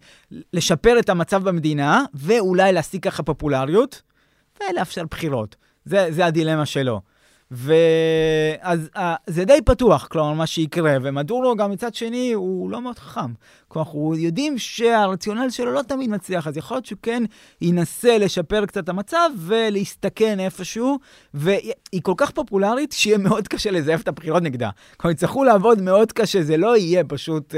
[0.54, 4.02] לשפר את המצב במדינה, ואולי להשיג ככה פופולריות,
[4.60, 5.56] ולאפשר בחירות.
[5.86, 7.02] זה, זה הדילמה שלו.
[7.52, 13.00] ואז uh, זה די פתוח, כלומר, מה שיקרה, ומדורו גם מצד שני, הוא לא מאוד
[13.00, 13.34] חכם.
[13.68, 17.24] כלומר, אנחנו יודעים שהרציונל שלו לא תמיד מצליח, אז יכול להיות שהוא כן
[17.62, 21.00] ינסה לשפר קצת את המצב ולהסתכן איפשהו,
[21.34, 24.70] והיא כל כך פופולרית שיהיה מאוד קשה לזייף את הבחירות נגדה.
[24.98, 27.58] כלומר, יצטרכו לעבוד מאוד קשה, זה לא יהיה פשוט, uh,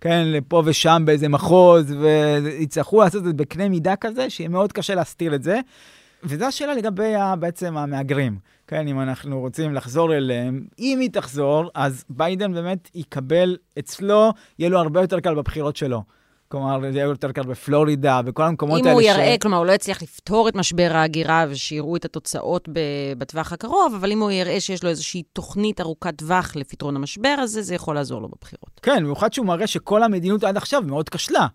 [0.00, 4.94] כן, פה ושם באיזה מחוז, ויצטרכו לעשות את זה בקנה מידה כזה, שיהיה מאוד קשה
[4.94, 5.60] להסתיר את זה.
[6.22, 8.38] וזו השאלה לגבי ה, בעצם המהגרים.
[8.66, 14.70] כן, אם אנחנו רוצים לחזור אליהם, אם היא תחזור, אז ביידן באמת יקבל אצלו, יהיה
[14.70, 16.02] לו הרבה יותר קל בבחירות שלו.
[16.48, 19.38] כלומר, זה יהיה יותר קל בפלורידה, בכל המקומות אם האלה הוא יראה, ש...
[19.42, 22.68] כלומר, הוא לא יצליח לפתור את משבר ההגירה ושיראו את התוצאות
[23.18, 27.62] בטווח הקרוב, אבל אם הוא יראה שיש לו איזושהי תוכנית ארוכת טווח לפתרון המשבר הזה,
[27.62, 28.80] זה יכול לעזור לו בבחירות.
[28.82, 31.46] כן, במיוחד שהוא מראה שכל המדיניות עד עכשיו מאוד כשלה.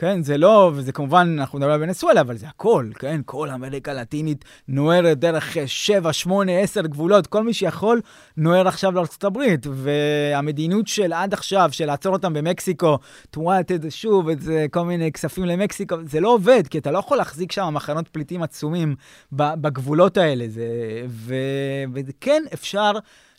[0.00, 3.20] כן, זה לא, וזה כמובן, אנחנו מדברים על ונסואלה, אבל זה הכל, כן?
[3.24, 8.00] כל אמריקה הלטינית נוערת דרך 7, 8, 10 גבולות, כל מי שיכול
[8.36, 8.92] נוער עכשיו
[9.24, 12.98] הברית, והמדיניות של עד עכשיו, של לעצור אותם במקסיקו,
[13.30, 17.16] תמורת איזה שוב, איזה כל מיני כספים למקסיקו, זה לא עובד, כי אתה לא יכול
[17.16, 18.94] להחזיק שם מחנות פליטים עצומים
[19.32, 20.66] בגבולות האלה, זה,
[21.08, 21.34] ו,
[21.94, 22.92] וכן אפשר...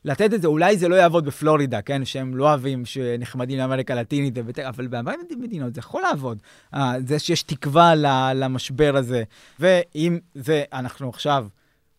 [0.06, 2.06] לתת את זה, אולי זה לא יעבוד בפלורידה, כן?
[2.06, 4.38] שהם לא אוהבים שנחמדים לאמריקה הלטינית,
[4.68, 6.42] אבל בהרבה מדינות זה יכול לעבוד.
[6.74, 7.96] אה, זה שיש תקווה
[8.34, 9.24] למשבר הזה.
[9.60, 11.48] ואם זה, אנחנו עכשיו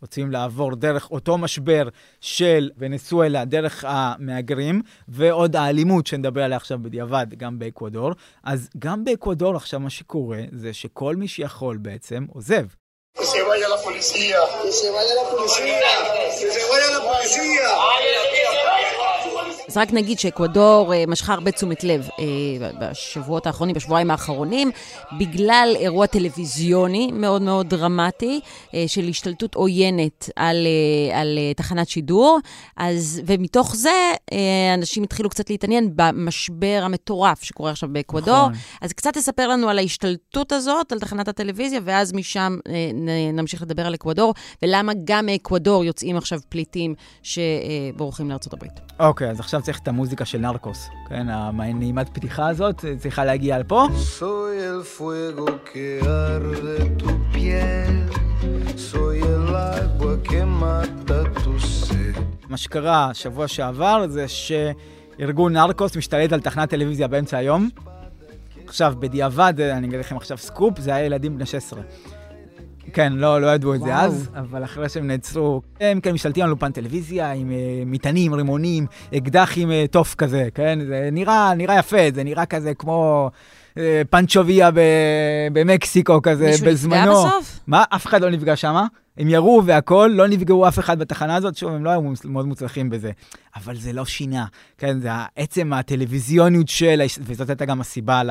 [0.03, 1.89] רוצים לעבור דרך אותו משבר
[2.21, 8.11] של ונסואלה, דרך המהגרים, ועוד האלימות שנדבר עליה עכשיו בדיעבד, גם באקוודור,
[8.43, 12.67] אז גם באקוודור עכשיו מה שקורה זה שכל מי שיכול בעצם עוזב.
[13.15, 14.39] Que se vaya la policía.
[14.63, 15.79] Que se vaya la policía.
[16.41, 17.69] Que se vaya la policía.
[19.73, 24.71] אז רק נגיד שאקוודור אה, משכה הרבה תשומת לב אה, בשבועות האחרונים, בשבועיים האחרונים,
[25.19, 28.41] בגלל אירוע טלוויזיוני מאוד מאוד דרמטי
[28.75, 30.67] אה, של השתלטות עוינת על,
[31.15, 32.39] על תחנת שידור,
[32.77, 34.13] אז, ומתוך זה
[34.75, 38.49] אנשים התחילו קצת להתעניין במשבר המטורף שקורה עכשיו באקוודור.
[38.49, 38.53] נכון.
[38.81, 42.57] אז קצת תספר לנו על ההשתלטות הזאת, על תחנת הטלוויזיה, ואז משם
[43.33, 48.81] נמשיך לדבר על אקוודור, ולמה גם מאקוודור יוצאים עכשיו פליטים שבורחים לארצות הברית.
[49.01, 51.27] אוקיי, אז עכשיו צריך את המוזיקה של נרקוס, כן?
[51.29, 53.87] הנעימת פתיחה הזאת צריכה להגיע לפה.
[62.49, 67.69] מה שקרה שבוע שעבר זה שארגון נרקוס משתלט על תחנת טלוויזיה באמצע היום.
[68.67, 71.81] עכשיו, בדיעבד, אני אגיד לכם עכשיו סקופ, זה היה ילדים בני 16.
[72.93, 76.51] כן, לא, לא ידעו את זה אז, אבל אחרי שהם נעצרו, הם כן משתלטים על
[76.51, 77.53] אולפן טלוויזיה עם uh,
[77.87, 80.79] מטענים, רימונים, אקדח עם uh, תוף כזה, כן?
[80.87, 83.31] זה נראה, נראה יפה, זה נראה כזה כמו
[84.11, 84.71] פנצ'וביה
[85.53, 86.97] במקסיקו כזה, מישהו בזמנו.
[86.97, 87.61] מישהו נפגע בסוף?
[87.67, 87.85] מה?
[87.91, 88.77] אף אחד לא נפגע שם.
[89.17, 92.91] הם ירו והכול, לא נפגעו אף אחד בתחנה הזאת, שוב, הם לא היו מאוד מוצלחים
[92.91, 93.11] בזה.
[93.57, 94.45] אבל זה לא שינה,
[94.79, 98.23] כן, זה עצם הטלוויזיוניות של, וזאת הייתה גם הסיבה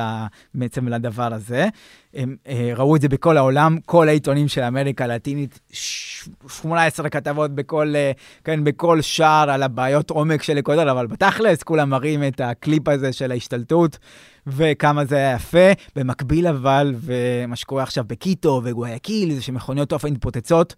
[0.54, 1.68] בעצם לדבר הזה.
[2.14, 7.54] הם אה, ראו את זה בכל העולם, כל העיתונים של אמריקה הלטינית, ש- 18 כתבות
[7.54, 8.12] בכל, אה,
[8.44, 13.12] כן, בכל שער על הבעיות עומק של אקוודור, אבל בתכלס כולם מראים את הקליפ הזה
[13.12, 13.98] של ההשתלטות.
[14.46, 15.72] וכמה זה היה יפה.
[15.96, 20.74] במקביל אבל, ומה שקורה עכשיו בקיטו וגואיאקיל, זה שמכוניות תופת מתפוצצות,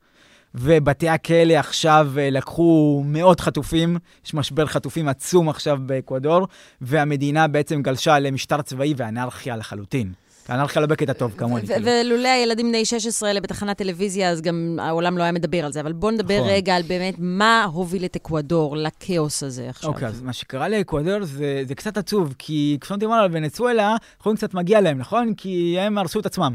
[0.54, 3.96] ובתי הכלא עכשיו אה, לקחו מאות חטופים,
[4.26, 6.46] יש משבר חטופים עצום עכשיו באקוודור,
[6.80, 10.12] והמדינה בעצם גלשה למשטר צבאי ואנרכיה לחלוטין.
[10.50, 11.66] אנרכיה לא בקטע טוב כמוני.
[11.66, 11.86] כאילו.
[11.86, 15.80] ולולא הילדים בני 16 האלה בתחנת טלוויזיה, אז גם העולם לא היה מדבר על זה.
[15.80, 16.48] אבל בואו נדבר נכון.
[16.48, 19.90] רגע על באמת מה הוביל את אקוודור לכאוס הזה עכשיו.
[19.90, 24.34] אוקיי, אז מה שקרה לאקוודור זה, זה קצת עצוב, כי שאתה אומר על ונצואלה, אנחנו
[24.34, 25.34] קצת מגיע להם, נכון?
[25.34, 26.54] כי הם הרסו את עצמם.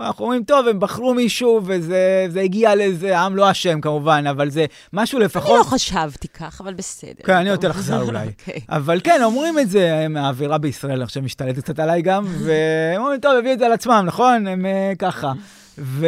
[0.00, 4.50] אנחנו אומרים, טוב, הם בחרו מישהו, וזה זה הגיע לזה, העם לא אשם כמובן, אבל
[4.50, 5.58] זה משהו אני לפחות...
[5.58, 7.24] לא חשבתי כך, אבל בסדר.
[7.24, 8.26] כן, אני יותר אכזר אולי.
[8.40, 8.60] אוקיי.
[8.68, 13.36] אבל כן, אומרים את זה, האווירה בישראל עכשיו משתלטת קצת עליי גם, והם אומרים, טוב,
[13.38, 14.46] הביאו את זה על עצמם, נכון?
[14.46, 15.32] הם אה, ככה.
[15.78, 16.06] ו...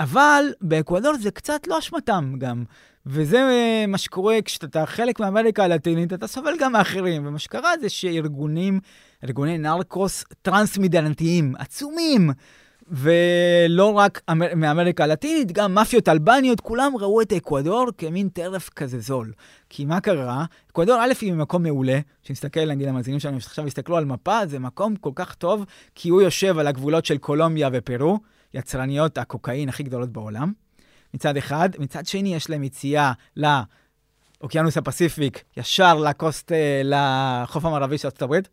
[0.00, 2.64] אבל באקוודור זה קצת לא אשמתם גם.
[3.06, 7.26] וזה אה, מה שקורה כשאתה חלק מאמריקה הלטינית, אתה סובל גם מאחרים.
[7.26, 8.80] ומה שקרה זה שארגונים,
[9.24, 12.30] ארגוני נרקוס טרנס-מדינתיים, עצומים,
[12.90, 19.00] ולא רק אמר- מאמריקה הלטינית, גם מאפיות אלבניות, כולם ראו את אקוודור כמין טרף כזה
[19.00, 19.32] זול.
[19.70, 20.44] כי מה קרה?
[20.70, 24.96] אקוודור, א', היא מקום מעולה, שנסתכל, נגיד, המאזינים שלנו שעכשיו יסתכלו על מפה, זה מקום
[24.96, 28.18] כל כך טוב, כי הוא יושב על הגבולות של קולומביה ופרו,
[28.54, 30.52] יצרניות הקוקאין הכי גדולות בעולם.
[31.14, 31.68] מצד אחד.
[31.78, 38.48] מצד שני, יש להם יציאה לאוקיינוס הפסיפיק, ישר לקוסט, אה, לחוף המערבי של ארצות הברית.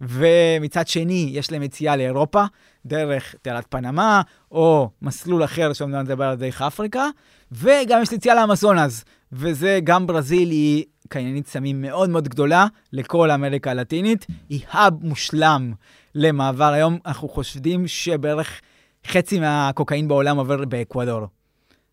[0.00, 2.44] ומצד שני, יש להם יציאה לאירופה,
[2.86, 4.22] דרך תעלת פנמה,
[4.52, 7.08] או מסלול אחר שאומנם נדבר על דרך אפריקה,
[7.52, 13.70] וגם יש יציאה לאמזונז, וזה גם ברזיל היא קניינית סמים מאוד מאוד גדולה לכל אמריקה
[13.70, 15.72] הלטינית, היא האב מושלם
[16.14, 16.72] למעבר.
[16.72, 18.60] היום אנחנו חושדים שבערך
[19.06, 21.26] חצי מהקוקאין בעולם עובר באקוודור.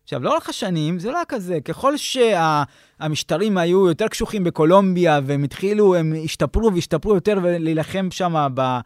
[0.04, 1.60] עכשיו, לאורך השנים זה לא היה כזה.
[1.60, 8.78] ככל שהמשטרים היו יותר קשוחים בקולומביה, והם התחילו, הם השתפרו והשתפרו יותר ולהילחם שם ב...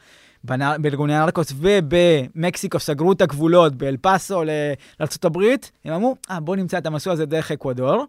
[0.44, 5.38] בארגוני הנרקוס ובמקסיקו סגרו את הגבולות באל פאסו לארה"ב,
[5.85, 8.05] הם אמרו, אה, בואו נמצא את המסלול הזה דרך אקוודור.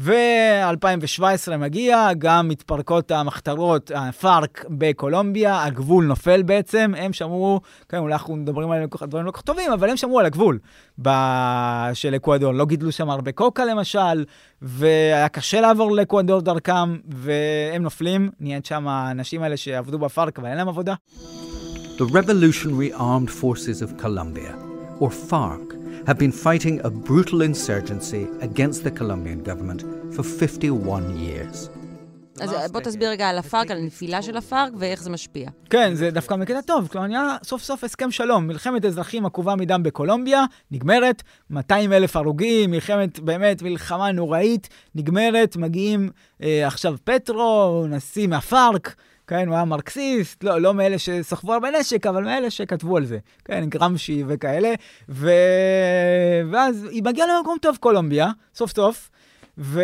[0.00, 8.36] ו-2017 מגיע, גם מתפרקות המחתרות, הפארק בקולומביה, הגבול נופל בעצם, הם שמרו, כן, אולי אנחנו
[8.36, 10.58] מדברים על דברים לא כך טובים, אבל הם שמרו על הגבול
[11.02, 12.52] ב- של אקוודור.
[12.52, 14.24] לא גידלו שם הרבה קוקה למשל,
[14.62, 20.56] והיה קשה לעבור לאקוודור דרכם, והם נופלים, נהיית שם האנשים האלה שעבדו בפארק, אבל אין
[20.56, 20.94] להם עבודה.
[21.98, 24.54] The Revolutionary Armed Forces of Colombia,
[25.00, 25.66] or FARC,
[26.06, 29.82] have been fighting a brutal insurgency against the Colombian government
[30.14, 31.68] for 51 years.
[32.40, 35.50] אז בוא תסביר רגע על הפארק, על הנפילה של הפארק ואיך זה משפיע.
[35.70, 36.88] כן, זה דווקא מקטע טוב.
[36.88, 38.46] כלומר, נהיה סוף סוף הסכם שלום.
[38.46, 41.22] מלחמת אזרחים עקובה מדם בקולומביה, נגמרת.
[41.50, 45.56] 200 אלף הרוגים, מלחמת, באמת, מלחמה נוראית, נגמרת.
[45.56, 46.10] מגיעים
[46.42, 48.94] אה, עכשיו פטרו, נשיא מהפארק.
[49.28, 53.18] כן, הוא היה מרקסיסט, לא, לא מאלה שסחבו הרבה נשק, אבל מאלה שכתבו על זה.
[53.44, 54.74] כן, גרמשי וכאלה.
[55.08, 55.30] ו...
[56.52, 59.10] ואז היא מגיעה למקום טוב, קולומביה, סוף סוף.
[59.58, 59.82] ו...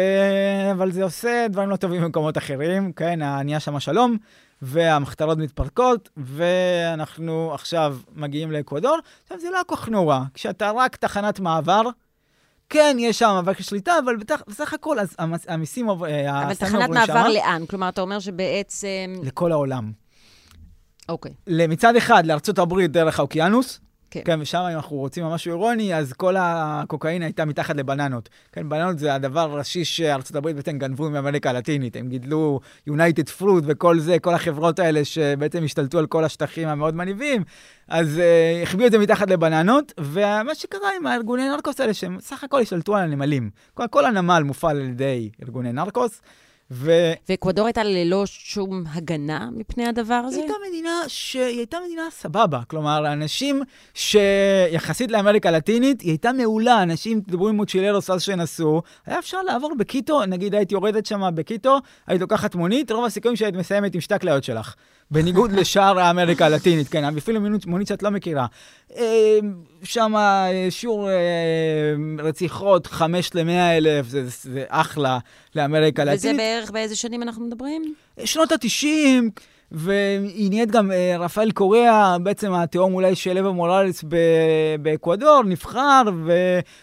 [0.72, 4.16] אבל זה עושה דברים לא טובים במקומות אחרים, כן, נהיה שם שלום,
[4.62, 8.98] והמחתרות מתפרקות, ואנחנו עכשיו מגיעים לאקוודור.
[9.22, 10.20] עכשיו, זה לא כל כך נורא.
[10.35, 11.83] כשאתה רק תחנת מעבר,
[12.68, 14.42] כן, יש שם מאבק שליטה, אבל בתח...
[14.48, 15.44] בסך הכל, אז המס...
[15.48, 17.29] המיסים עוב- אה, אבל הסמים תחנת עוברים מעבר.
[17.29, 17.66] לאן?
[17.66, 19.14] כלומר, אתה אומר שבעצם...
[19.22, 19.92] לכל העולם.
[21.09, 21.33] אוקיי.
[21.68, 23.81] מצד אחד, לארצות הברית דרך האוקיינוס,
[24.14, 24.20] כן.
[24.24, 28.29] כן, ושם אם אנחנו רוצים משהו אירוני, אז כל הקוקאין הייתה מתחת לבננות.
[28.53, 31.96] כן, בננות זה הדבר הראשי שארצות הברית בעצם גנבו מאמריקה הלטינית.
[31.96, 36.94] הם גידלו יונייטד פרוט וכל זה, כל החברות האלה שבעצם השתלטו על כל השטחים המאוד
[36.94, 37.42] מניבים,
[37.88, 42.44] אז uh, החביאו את זה מתחת לבננות, ומה שקרה עם הארגוני נרקוס האלה, שהם סך
[42.44, 43.50] הכל השתלטו על הנמלים.
[43.74, 46.20] כל, כל הנמל מופעל על ידי ארגוני נרקוס,
[46.70, 47.12] ו...
[47.29, 50.37] ואקוודור הייתה ללא שום הגנה מפני הדבר הזה?
[50.37, 52.61] היא הייתה מדינה שהיא הייתה מדינה סבבה.
[52.68, 53.62] כלומר, אנשים
[53.94, 56.83] שיחסית לאמריקה הלטינית, היא הייתה מעולה.
[56.83, 61.79] אנשים דיברו עם מוצ'ילרוס אז שנסעו, היה אפשר לעבור בקיטו, נגיד היית יורדת שם בקיטו,
[62.07, 64.74] היית לוקחת מונית, רוב הסיכויים שהיית מסיימת עם שתי כליות שלך.
[65.11, 68.47] בניגוד לשאר האמריקה הלטינית, כן, אפילו מונית, שאת לא מכירה.
[69.83, 70.14] שם
[70.71, 71.14] שיעור אה,
[72.19, 75.19] רציחות, חמש למאה אלף, זה, זה אחלה
[75.57, 76.21] לאמריקה הלטינית.
[76.21, 77.95] וזה בערך באיזה שנים אנחנו מדברים?
[78.25, 79.40] שנות ה-90,
[79.73, 84.05] והיא נהיית גם אה, רפאל קוריאה, בעצם התאום אולי של אבה מורלס
[84.83, 86.03] באקוודור, נבחר,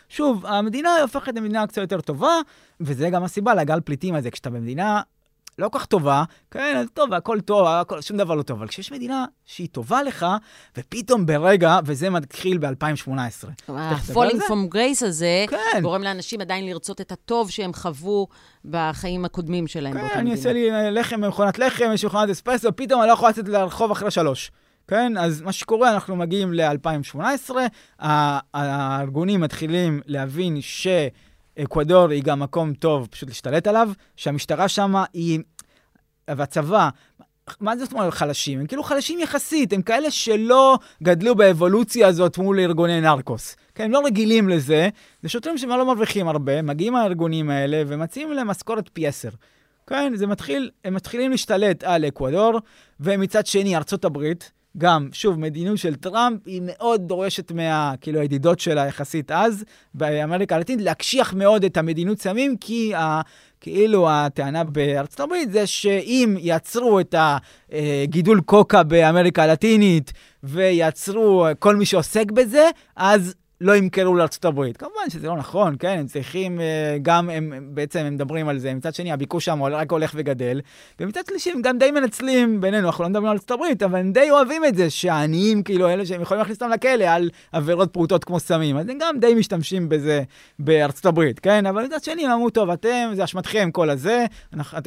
[0.10, 2.34] ושוב, המדינה הופכת למדינה קצת יותר טובה,
[2.82, 4.32] וזה גם הסיבה לגל פליטים הזה.
[4.32, 5.02] כשאתה במדינה
[5.60, 8.92] לא כל כך טובה, כן, טוב, הכל טוב, הכל, שום דבר לא טוב, אבל כשיש
[8.92, 10.26] מדינה שהיא טובה לך,
[10.78, 13.72] ופתאום ברגע, וזה מתחיל ב-2018.
[13.72, 15.82] ה-falling from grace הזה, כן.
[15.82, 18.28] גורם לאנשים עדיין לרצות את הטוב שהם חוו
[18.66, 20.36] בחיים הקודמים שלהם באותה כן, אני מדינה.
[20.36, 23.92] אעשה לי אה, לחם במכונת לחם, יש מכונת אספרסו, פתאום אני לא יכול לצאת לרחוב
[23.92, 24.52] אחרי שלוש.
[24.88, 27.52] כן, אז מה שקורה, אנחנו מגיעים ל-2018,
[28.54, 30.62] הארגונים מתחילים להבין
[31.60, 35.40] שאקוודור היא גם מקום טוב פשוט להשתלט עליו, שהמשטרה שם היא...
[36.28, 36.90] והצבא,
[37.60, 38.60] מה זאת אומרת חלשים?
[38.60, 43.56] הם כאילו חלשים יחסית, הם כאלה שלא גדלו באבולוציה הזאת מול ארגוני נרקוס.
[43.76, 44.90] כן, הם לא רגילים לזה,
[45.22, 49.30] זה שוטרים שהם לא מרוויחים הרבה, מגיעים הארגונים האלה ומציעים להם משכורת פי עשר.
[49.88, 52.60] כן, זה מתחיל, הם מתחילים להשתלט על אקוודור,
[53.00, 58.60] ומצד שני, ארצות הברית, גם, שוב, מדיניות של טראמפ היא מאוד דורשת מה, כאילו, הידידות
[58.60, 59.64] שלה יחסית אז,
[59.94, 63.22] באמריקה הלטינית, להקשיח מאוד את המדיניות סמים, כי ה...
[63.62, 67.16] כאילו הטענה בארצות הברית זה שאם יעצרו את
[67.72, 70.14] הגידול קוקה באמריקה הלטינית
[70.44, 74.78] ויעצרו כל מי שעוסק בזה, אז לא ימכרו לארצות הברית.
[74.78, 75.96] כמובן שזה לא נכון, כן?
[76.00, 78.74] הם צריכים אה, גם, הם בעצם הם מדברים על זה.
[78.74, 80.62] מצד שני, הביקוש שם רק הולך וגדל.
[81.00, 84.12] ומצד שלישי, הם גם די מנצלים בינינו, אנחנו לא מדברים על ארצות הברית, אבל הם
[84.12, 88.24] די אוהבים את זה שהעניים, כאילו, אלה שהם יכולים להכניס אותם לכלא על עבירות פרוטות
[88.24, 88.78] כמו סמים.
[88.78, 90.24] אז הם גם די משתמשים בזה
[90.60, 91.66] בארצות הברית, כן?
[91.66, 94.26] אבל מצד שני, הם אמרו, טוב, אתם, זה אשמתכם כל הזה.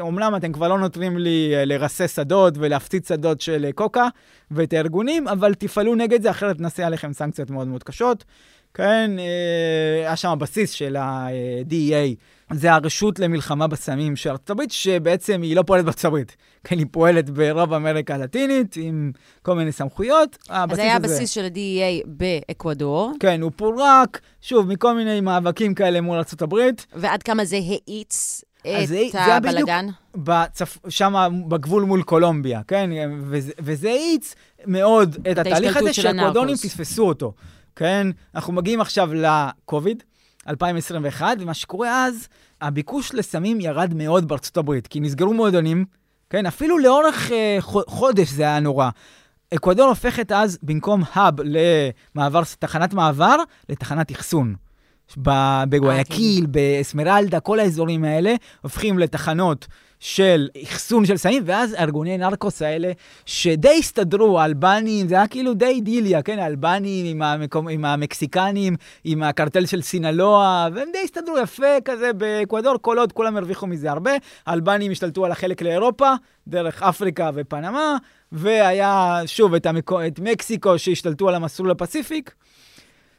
[0.01, 4.09] אומנם אתם כבר לא נותנים לי אה, לרסס שדות ולהפציץ שדות של אה, קוקה
[4.51, 8.25] ואת הארגונים, אבל תפעלו נגד זה, אחרת נעשה עליכם סנקציות מאוד מאוד קשות.
[8.75, 9.25] כן, אה,
[10.07, 12.14] היה שם הבסיס של ה-DEA,
[12.55, 16.37] זה הרשות למלחמה בסמים של ארצות הברית, שבעצם היא לא פועלת בארצות הברית.
[16.64, 19.12] כן, היא פועלת ברוב אמריקה הלטינית, עם
[19.43, 20.39] כל מיני סמכויות.
[20.49, 25.75] אז הבסיס היה הזה- הבסיס של ה-DEA באקוודור, כן, הוא פורק, שוב, מכל מיני מאבקים
[25.75, 26.87] כאלה מול ארצות הברית.
[26.95, 29.87] ועד כמה זה האיץ את הבלגן?
[30.16, 30.79] בצפ...
[30.89, 31.14] שם
[31.49, 32.91] בגבול מול קולומביה, כן?
[33.59, 34.35] וזה, האיץ
[34.66, 36.09] מאוד את התהליך ההשתלטות הזה
[36.41, 36.64] הנרקוס.
[36.64, 37.35] פספסו אותו,
[37.77, 38.07] כן?
[38.35, 40.03] אנחנו מגיעים עכשיו לקוביד,
[40.49, 42.29] 2021, ומה שקורה אז,
[42.61, 45.85] הביקוש לסמים ירד מאוד בארצות הברית, כי נסגרו מועדונים,
[46.31, 46.47] כן?
[46.47, 48.91] אפילו לאורך אה, חו- חודש זה היה נורא.
[49.55, 51.35] אקוודור הופכת אז, במקום האב
[52.14, 53.37] למעבר, תחנת מעבר,
[53.68, 54.55] לתחנת אחסון.
[55.22, 59.66] ב- בגויאקיל, באסמרלדה, כל האזורים האלה הופכים לתחנות
[60.05, 62.93] של אחסון של סמים, ואז ארגוני נרקוס האלה,
[63.27, 66.39] שדי הסתדרו, האלבנים, זה היה כאילו די אידיליה, כן?
[66.39, 72.75] האלבנים עם, המקום, עם המקסיקנים, עם הקרטל של סינלואה, והם די הסתדרו יפה כזה באקוודור,
[72.81, 74.11] כל עוד כולם הרוויחו מזה הרבה.
[74.47, 76.13] האלבנים השתלטו על החלק לאירופה,
[76.49, 77.97] דרך אפריקה ופנמה,
[78.33, 82.35] והיה שוב את, המקו, את מקסיקו שהשתלטו על המסלול הפסיפיק.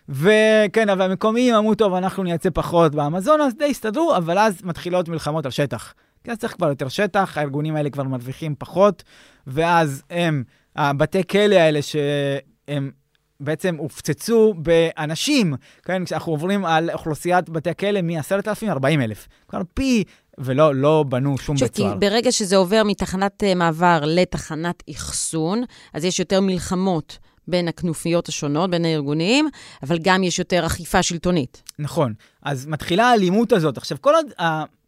[0.10, 5.46] וכן, אבל המקומיים אמרו, טוב, אנחנו נייצא פחות באמזונס, די הסתדרו, אבל אז מתחילות מלחמות
[5.46, 5.94] על שטח.
[6.26, 9.04] כי אז צריך כבר יותר שטח, הארגונים האלה כבר מרוויחים פחות,
[9.48, 10.44] ואז הם,
[10.76, 12.92] הבתי כלא האלה שהם
[13.40, 15.54] בעצם הופצצו באנשים,
[15.84, 19.28] כן, כשאנחנו עוברים על אוכלוסיית בתי הכלא מ-10,000 ל-40,000.
[19.48, 20.04] כבר פי,
[20.38, 21.96] ולא לא בנו שום בית סוהר.
[21.96, 25.64] ברגע שזה עובר מתחנת אה, מעבר לתחנת אחסון,
[25.94, 27.18] אז יש יותר מלחמות
[27.48, 29.50] בין הכנופיות השונות, בין הארגונים,
[29.84, 31.64] אבל גם יש יותר אכיפה שלטונית.
[31.80, 32.14] נכון.
[32.42, 33.78] אז מתחילה האלימות הזאת.
[33.78, 34.26] עכשיו, כל עוד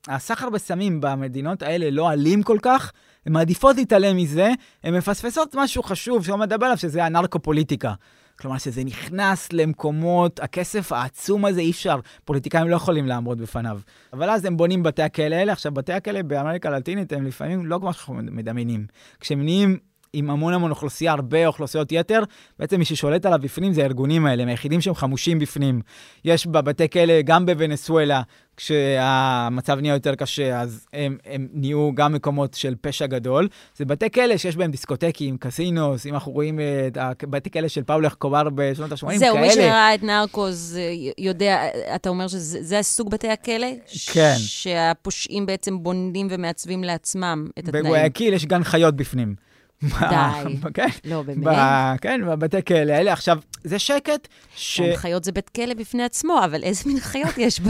[0.07, 2.91] הסחר בסמים במדינות האלה לא אלים כל כך,
[3.25, 4.51] הן מעדיפות להתעלם מזה,
[4.83, 7.93] הן מפספסות משהו חשוב שלא מדבר עליו, שזה הנרקו-פוליטיקה.
[8.39, 13.79] כלומר, שזה נכנס למקומות, הכסף העצום הזה, אי אפשר, פוליטיקאים לא יכולים לעמוד בפניו.
[14.13, 15.51] אבל אז הם בונים בתי הכלא האלה.
[15.51, 18.85] עכשיו, בתי הכלא באמריקה הלטינית הם לפעמים לא כמו שאנחנו מדמיינים.
[19.19, 19.77] כשהם נהיים
[20.13, 22.23] עם המון המון אוכלוסייה, הרבה אוכלוסיות יתר,
[22.59, 25.81] בעצם מי ששולט עליו בפנים זה הארגונים האלה, הם היחידים שהם חמושים בפנים.
[26.25, 28.21] יש בבתי כלא, גם בוונסואלה,
[28.57, 33.47] כשהמצב נהיה יותר קשה, אז הם, הם נהיו גם מקומות של פשע גדול.
[33.75, 38.13] זה בתי כלא שיש בהם דיסקוטקים, קסינוס, אם אנחנו רואים את הבתי כלא של פאולך
[38.13, 39.17] קובר בשנות ה-80, כאלה.
[39.17, 43.67] זהו, מי שראה את נרקוז אה, יודע, אתה אומר שזה הסוג בתי הכלא?
[44.13, 44.33] כן.
[44.37, 47.85] שהפושעים בעצם בונים ומעצבים לעצמם את התנאים.
[47.85, 49.46] בגויאקיל יש גן חיות בפנים.
[49.83, 50.57] די.
[50.73, 50.87] כן.
[51.05, 51.43] לא, באמת?
[51.43, 53.13] ב- כן, בבתי כלא האלה.
[53.13, 54.81] עכשיו, זה שקט ש...
[54.81, 57.69] כן, חיות זה בית כלא בפני עצמו, אבל איזה מין חיות יש ב...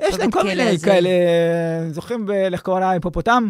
[0.00, 0.78] יש להם כל מיני?
[0.84, 1.10] כאלה,
[1.90, 3.48] זוכרים איך קורא לה היפופוטם?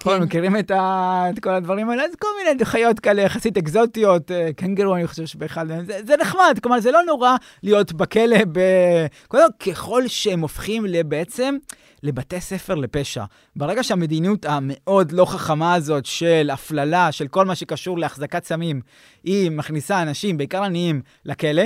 [0.00, 0.24] נכון, כן.
[0.24, 1.24] מכירים את, ה...
[1.30, 2.04] את כל הדברים האלה?
[2.04, 6.14] אז כל מיני חיות כאלה יחסית אקזוטיות, אה, קנגרו, אני חושב שבאחד מהם, זה, זה
[6.20, 8.60] נחמד, כלומר, זה לא נורא להיות בכלא ב...
[9.28, 11.56] קודם כל, ככל שהם הופכים בעצם
[12.02, 13.24] לבתי ספר לפשע.
[13.56, 18.80] ברגע שהמדיניות המאוד לא חכמה הזאת של הפללה, של כל מה שקשור להחזקת סמים,
[19.24, 21.62] היא מכניסה אנשים, בעיקר עניים, לכלא,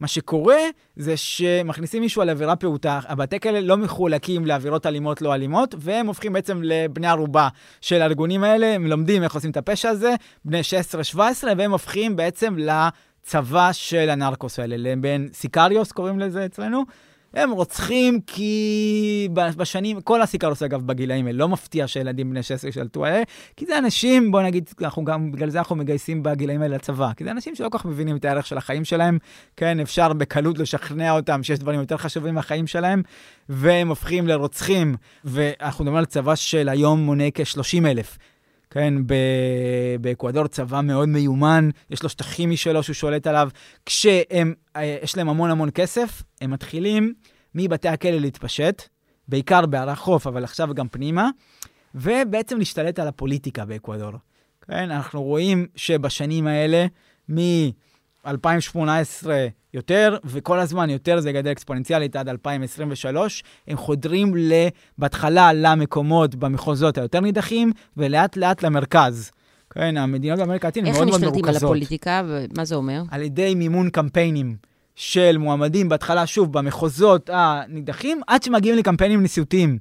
[0.00, 0.58] מה שקורה
[0.96, 6.06] זה שמכניסים מישהו על עבירה פעוטה, הבתי כלא לא מחולקים לעבירות אלימות לא אלימות, והם
[6.06, 7.48] הופכים בעצם לבני ערובה
[7.80, 10.60] של הארגונים האלה, הם לומדים איך עושים את הפשע הזה, בני
[11.14, 11.18] 16-17,
[11.58, 16.84] והם הופכים בעצם לצבא של הנרקוס האלה, לבין סיקריוס קוראים לזה אצלנו.
[17.36, 23.04] הם רוצחים כי בשנים, כל הסיקרוס אגב בגילאים האלה, לא מפתיע שילדים בני 16 שלטו
[23.06, 23.22] האלה,
[23.56, 27.24] כי זה אנשים, בוא נגיד, אנחנו גם, בגלל זה אנחנו מגייסים בגילאים האלה לצבא, כי
[27.24, 29.18] זה אנשים שלא כל כך מבינים את הערך של החיים שלהם,
[29.56, 33.02] כן, אפשר בקלות לשכנע אותם שיש דברים יותר חשובים מהחיים שלהם,
[33.48, 38.18] והם הופכים לרוצחים, ואנחנו מדברים על צבא של היום מונה כ-30 אלף.
[38.74, 38.94] כן,
[40.00, 43.48] באקוודור צבא מאוד מיומן, יש לו שטחים משלו שהוא שולט עליו.
[43.86, 47.14] כשהם, אה, יש להם המון המון כסף, הם מתחילים
[47.54, 48.82] מבתי הכלא להתפשט,
[49.28, 51.30] בעיקר בערי חוף, אבל עכשיו גם פנימה,
[51.94, 54.12] ובעצם להשתלט על הפוליטיקה באקוודור.
[54.66, 56.86] כן, אנחנו רואים שבשנים האלה,
[57.30, 57.38] מ...
[58.26, 63.44] 2018 יותר, וכל הזמן יותר זה גדל אקספוננציאלית עד 2023.
[63.68, 64.34] הם חודרים
[64.98, 69.30] בהתחלה למקומות במחוזות היותר נידחים, ולאט לאט למרכז.
[69.70, 71.36] כן, המדינות באמריקה הלטינית מאוד מאוד מרוכזות.
[71.36, 73.02] איך הם משתלטים על הפוליטיקה, ומה זה אומר?
[73.10, 74.56] על ידי מימון קמפיינים
[74.96, 79.78] של מועמדים, בהתחלה, שוב, במחוזות הנידחים, עד שמגיעים לקמפיינים נשיאותיים.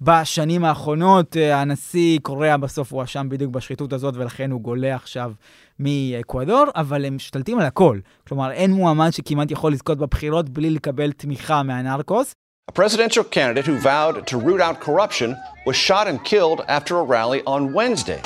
[0.00, 5.32] בשנים האחרונות, אה, הנשיא קוריאה בסוף הואשם בדיוק בשחיתות הזאת, ולכן הוא גולה עכשיו
[5.78, 7.98] מאקוודור, אבל הם משתלטים על הכל.
[8.28, 12.34] כלומר, אין מועמד שכמעט יכול לזכות בבחירות בלי לקבל תמיכה מהנרקוס.
[12.70, 17.04] A presidential candidate who vowed to root out corruption was shot and killed after a
[17.14, 18.20] rally on Wednesday.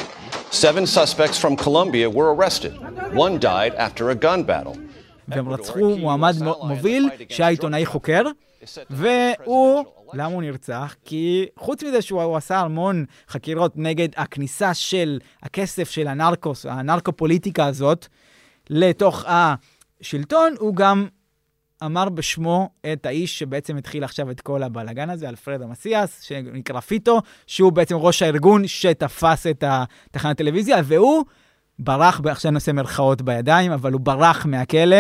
[0.50, 2.74] Seven suspects from Colombia were arrested.
[3.24, 4.76] One died after a gun battle.
[5.28, 8.22] והם רצחו מועמד מוביל שהיה עיתונאי חוקר,
[8.90, 9.84] והוא
[10.14, 10.94] למה הוא נרצח?
[11.04, 18.06] כי חוץ מזה שהוא עשה המון חקירות נגד הכניסה של הכסף של הנרקוס, הנרקופוליטיקה הזאת,
[18.70, 21.06] לתוך השלטון, הוא גם
[21.84, 27.20] אמר בשמו את האיש שבעצם התחיל עכשיו את כל הבלאגן הזה, אלפרד המסיאס, שנקרא פיטו,
[27.46, 31.24] שהוא בעצם ראש הארגון שתפס את התחנת טלוויזיה, והוא
[31.78, 34.96] ברח, עכשיו אני עושה מרכאות בידיים, אבל הוא ברח מהכלא.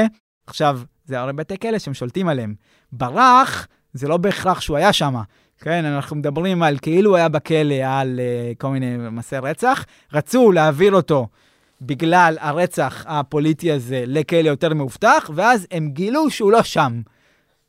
[0.46, 2.54] עכשיו, זה הרי בתי כלא שהם שולטים עליהם.
[2.92, 3.66] ברח
[3.98, 5.14] זה לא בהכרח שהוא היה שם.
[5.60, 9.84] כן, אנחנו מדברים על כאילו הוא היה בכלא על uh, כל מיני מעשי רצח.
[10.12, 11.28] רצו להעביר אותו
[11.80, 17.00] בגלל הרצח הפוליטי הזה לכלא יותר מאובטח, ואז הם גילו שהוא לא שם.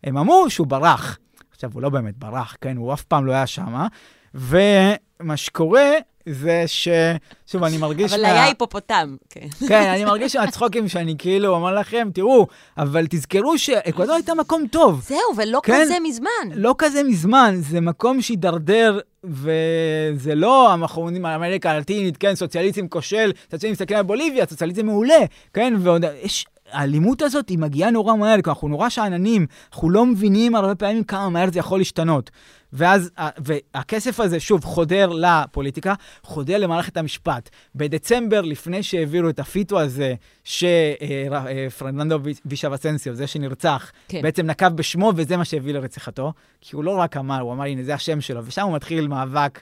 [0.04, 1.18] הם אמרו שהוא ברח.
[1.52, 2.78] עכשיו, הוא לא באמת ברח, כן?
[2.78, 3.86] הוא אף פעם לא היה שם.
[4.36, 5.92] ומה שקורה
[6.32, 6.88] זה ש...
[7.48, 8.14] שוב, אני מרגיש...
[8.14, 8.28] אבל מה...
[8.28, 9.48] היה היפופוטם, כן.
[9.68, 15.02] כן, אני מרגיש מהצחוקים שאני כאילו אומר לכם, תראו, אבל תזכרו שאקוודור הייתה מקום טוב.
[15.08, 15.82] זהו, ולא כן?
[15.82, 16.30] כזה מזמן.
[16.56, 22.88] לא כזה מזמן, זה מקום שהידרדר, וזה לא, אנחנו אומרים על אמריקה הלטינית, כן, סוציאליזם
[22.88, 25.20] כושל, סוציאליזם מסתכל על בוליביה, סוציאליזם מעולה,
[25.54, 26.06] כן, ועוד...
[26.24, 26.46] יש...
[26.72, 31.04] האלימות הזאת היא מגיעה נורא מהר, כי אנחנו נורא שאננים, אנחנו לא מבינים הרבה פעמים
[31.04, 32.30] כמה מהר זה יכול להשתנות.
[32.74, 35.94] ואז, והכסף הזה, שוב, חודר לפוליטיקה,
[36.24, 37.50] חודר למערכת המשפט.
[37.76, 44.22] בדצמבר, לפני שהעבירו את הפיטו הזה, שפרננדו וישה וסנסיו, זה שנרצח, כן.
[44.22, 46.34] בעצם נקב בשמו, וזה מה שהביא לרציחתו.
[46.62, 49.62] כי הוא לא רק אמר, הוא אמר, הנה, זה השם שלו, ושם הוא מתחיל מאבק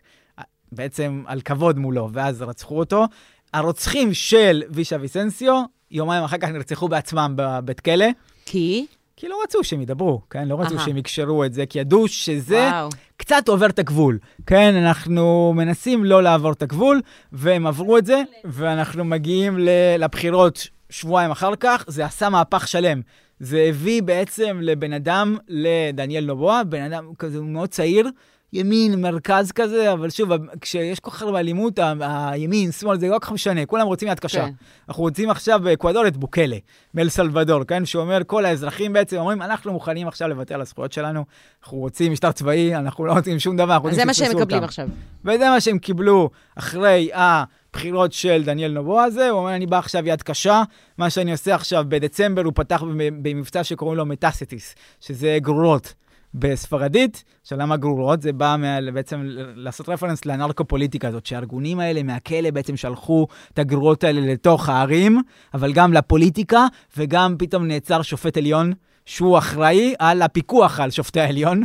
[0.72, 3.06] בעצם על כבוד מולו, ואז רצחו אותו.
[3.54, 8.06] הרוצחים של וישה ויסנסיו, יומיים אחר כך נרצחו בעצמם בבית כלא.
[8.46, 8.86] כי?
[9.18, 10.48] כי לא רצו שהם ידברו, כן?
[10.48, 12.90] לא רצו שהם יקשרו את זה, כי ידעו שזה וואו.
[13.18, 14.20] קצת עובר את הגבול.
[14.46, 17.02] כן, אנחנו מנסים לא לעבור את הגבול,
[17.32, 19.58] והם עברו את זה, ואנחנו מגיעים
[20.00, 23.02] לבחירות שבועיים אחר כך, זה עשה מהפך שלם.
[23.40, 28.10] זה הביא בעצם לבן אדם, לדניאל נובואה, בן אדם כזה מאוד צעיר,
[28.54, 30.30] ימין, מרכז כזה, אבל שוב,
[30.62, 34.20] כשיש כל כך הרבה אלימות, הימין, שמאל, זה לא כל כך משנה, כולם רוצים יד
[34.20, 34.46] קשה.
[34.46, 34.52] כן.
[34.90, 36.58] אנחנו רוצים עכשיו באקוודור את בוקלה,
[36.94, 37.86] מאל סלבדור, כן?
[37.86, 41.26] שאומר, כל האזרחים בעצם אומרים, אנחנו מוכנים עכשיו לוותר על הזכויות שלנו,
[41.64, 44.50] אנחנו רוצים משטר צבאי, אנחנו לא רוצים שום דבר, אנחנו רוצים שיתפסו אותם.
[44.50, 44.88] זה מה שהם מקבלים עכשיו.
[45.26, 50.08] וזה מה שהם קיבלו אחרי הבחירות של דניאל נובו הזה, הוא אומר, אני בא עכשיו
[50.08, 50.64] יד קשה,
[50.98, 52.84] מה שאני עושה עכשיו, בדצמבר הוא פתח
[53.22, 55.94] במבצע שקוראים לו מטאסטיס, שזה גרורות.
[56.34, 58.22] בספרדית, עכשיו למה גרורות?
[58.22, 59.22] זה בא מה, בעצם
[59.56, 65.22] לעשות רפרנס לנרקופוליטיקה הזאת, שהארגונים האלה מהכלא בעצם שלחו את הגרורות האלה לתוך הערים,
[65.54, 66.68] אבל גם לפוליטיקה,
[66.98, 68.74] וגם פתאום נעצר שופט עליון,
[69.06, 71.64] שהוא אחראי על הפיקוח על שופטי העליון.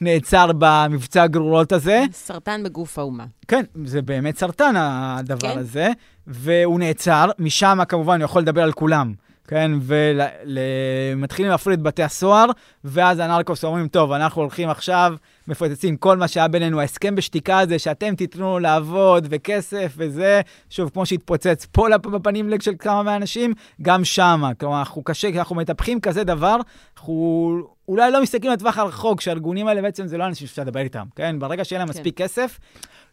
[0.00, 2.04] נעצר במבצע הגרורות הזה.
[2.12, 3.24] סרטן בגוף האומה.
[3.48, 5.58] כן, זה באמת סרטן הדבר כן.
[5.58, 5.88] הזה,
[6.26, 9.12] והוא נעצר, משם כמובן הוא יכול לדבר על כולם.
[9.52, 12.46] כן, ומתחילים להפריד את בתי הסוהר,
[12.84, 15.14] ואז הנרקוס אומרים, טוב, אנחנו הולכים עכשיו,
[15.48, 20.40] מפוצצים כל מה שהיה בינינו, ההסכם בשתיקה הזה, שאתם תיתנו לעבוד, וכסף וזה,
[20.70, 24.54] שוב, כמו שהתפוצץ פה בפנים של כמה מהאנשים, גם שמה.
[24.54, 26.56] כלומר, אנחנו קשה, כשאנחנו מטפחים כזה דבר,
[26.96, 27.62] אנחנו
[27.92, 31.38] אולי לא מסתכלים לטווח הרחוק, שהארגונים האלה בעצם זה לא אנשים שאפשר לדבר איתם, כן?
[31.38, 31.98] ברגע שיהיה להם כן.
[31.98, 32.58] מספיק כסף,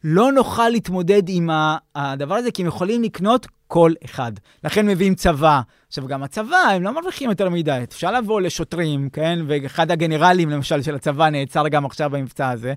[0.03, 1.49] לא נוכל להתמודד עם
[1.95, 4.31] הדבר הזה, כי הם יכולים לקנות כל אחד.
[4.63, 5.61] לכן מביאים צבא.
[5.87, 7.79] עכשיו, גם הצבא, הם לא מרוויחים יותר מדי.
[7.83, 9.39] אפשר לבוא לשוטרים, כן?
[9.47, 12.73] ואחד הגנרלים, למשל, של הצבא נעצר גם עכשיו במבצע הזה.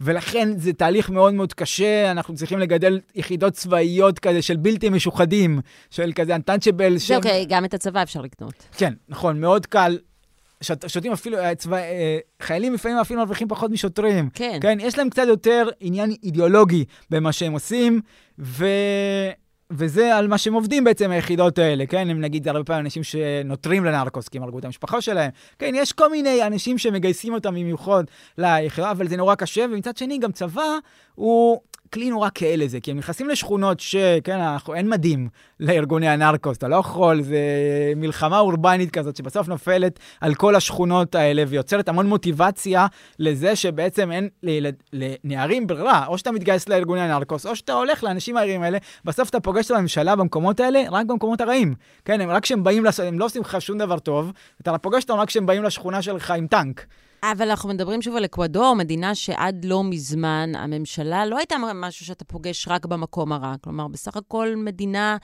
[0.00, 5.60] ולכן זה תהליך מאוד מאוד קשה, אנחנו צריכים לגדל יחידות צבאיות כזה של בלתי משוחדים,
[5.90, 6.96] של כזה untouchable.
[6.96, 8.66] זה אוקיי, גם את הצבא אפשר לקנות.
[8.76, 9.98] כן, נכון, מאוד קל.
[10.62, 14.30] שוט, שותים אפילו, אה, צבא, אה, חיילים לפעמים אפילו מרוויחים פחות משוטרים.
[14.34, 14.58] כן.
[14.60, 18.00] כן, יש להם קצת יותר עניין אידיאולוגי במה שהם עושים,
[18.38, 18.66] ו...
[19.70, 22.10] וזה על מה שהם עובדים בעצם, היחידות האלה, כן?
[22.10, 25.30] הם נגיד הרבה פעמים אנשים שנותרים לנרקוס, כי הם הרגו את המשפחה שלהם.
[25.58, 28.04] כן, יש כל מיני אנשים שמגייסים אותם במיוחד
[28.38, 30.78] ליחידה, אבל זה נורא קשה, ומצד שני, גם צבא
[31.14, 31.60] הוא
[31.92, 35.28] כלי נורא כהה לזה, כי הם נכנסים לשכונות שכן, אנחנו, אין מדים
[35.60, 37.38] לארגוני הנרקוס, אתה לא יכול, זה
[37.96, 42.86] מלחמה אורבנית כזאת שבסוף נופלת על כל השכונות האלה ויוצרת המון מוטיבציה
[43.18, 48.36] לזה שבעצם אין לילד, לנערים ברירה, או שאתה מתגייס לארגוני הנרקוס, או שאתה הולך לאנשים
[48.36, 51.74] הערים האלה, בסוף אתה פוגש את הממשלה במקומות האלה, רק במקומות הרעים.
[52.04, 55.02] כן, הם רק כשהם באים, לעשות, הם לא עושים לך שום דבר טוב, אתה פוגש
[55.02, 56.86] אותם רק כשהם באים לשכונה שלך עם טנק.
[57.22, 62.24] אבל אנחנו מדברים שוב על אקוודור, מדינה שעד לא מזמן הממשלה לא הייתה משהו שאתה
[62.24, 63.54] פוגש רק במקום הרע.
[63.60, 65.16] כלומר, בסך הכל מדינה,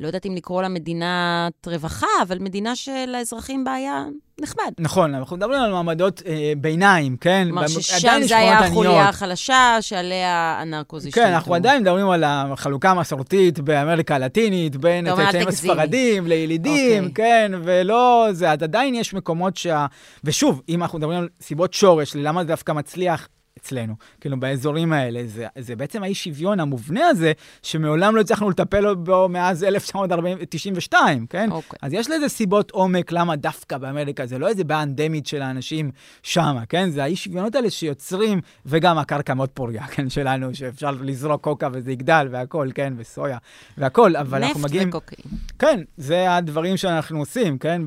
[0.00, 4.04] לא יודעת אם לקרוא לה מדינת רווחה, אבל מדינה שלאזרחים בה היה
[4.40, 4.72] נחמד.
[4.78, 7.44] נכון, אנחנו מדברים על מעמדות אה, ביניים, כן?
[7.44, 9.08] כלומר, ששם זה היה החוליה.
[9.08, 11.26] החלשה שעליה הנרקוז השתלטו.
[11.26, 15.72] כן, אנחנו עדיין מדברים על החלוקה המסורתית באמריקה הלטינית, בין הצאצאים תגזימי.
[15.72, 17.24] הספרדים לילידים, אוקיי.
[17.24, 19.86] כן, ולא זה, עדיין יש מקומות שה...
[20.24, 23.28] ושוב, אם אנחנו מדברים על סיבות שורש, למה זה דווקא מצליח
[23.66, 28.94] אצלנו, כאילו באזורים האלה, זה, זה בעצם האי שוויון המובנה הזה, שמעולם לא הצלחנו לטפל
[28.94, 31.52] בו מאז 1992, כן?
[31.52, 31.78] אוקיי.
[31.82, 35.90] אז יש לזה סיבות עומק למה דווקא באמריקה, זה לא איזה בעיה אנדמית של האנשים
[36.22, 36.90] שמה, כן?
[36.90, 41.92] זה האי שוויונות האלה שיוצרים, וגם הקרקע מאוד פוריה, כן, שלנו, שאפשר לזרוק קוקה וזה
[41.92, 43.38] יגדל והכל, כן, וסויה
[43.78, 44.88] והכל, אבל אנחנו נפט מגיעים...
[44.88, 45.38] וקוקאין.
[45.58, 47.82] כן, זה הדברים שאנחנו עושים, כן?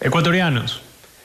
[0.00, 0.80] Ecuatorianos,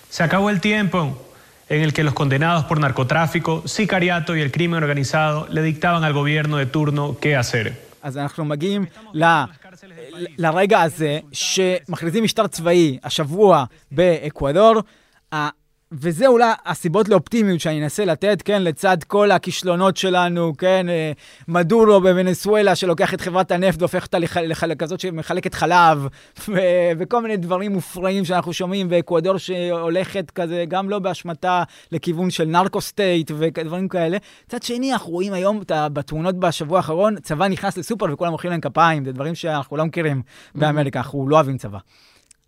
[0.10, 1.26] se acabó el tiempo
[1.68, 6.12] en el que los condenados por narcotráfico, sicariato y el crimen organizado le dictaban al
[6.12, 7.72] gobierno de turno qué hacer.
[8.03, 8.84] אז אנחנו מגיעים
[9.14, 9.24] ל...
[10.38, 14.74] לרגע הזה שמכריזים משטר צבאי השבוע באקוודור,
[15.34, 15.49] ה-
[15.91, 21.11] וזה אולי הסיבות לאופטימיות שאני אנסה לתת, כן, לצד כל הכישלונות שלנו, כן, אה,
[21.47, 26.07] מדורו בוונסואלה שלוקח את חברת הנפט והופך אותה לח- לח- לכזאת שמחלקת חלב,
[26.49, 26.57] ו-
[26.99, 32.81] וכל מיני דברים מופרעים שאנחנו שומעים, ואקוודור שהולכת כזה, גם לא באשמתה, לכיוון של נרקו
[32.81, 34.17] סטייט ודברים כאלה.
[34.47, 39.05] מצד שני, אנחנו רואים היום בתמונות בשבוע האחרון, צבא נכנס לסופר וכולם מוחאים להם כפיים,
[39.05, 40.21] זה דברים שאנחנו לא מכירים
[40.55, 41.77] באמריקה, אנחנו לא אוהבים צבא.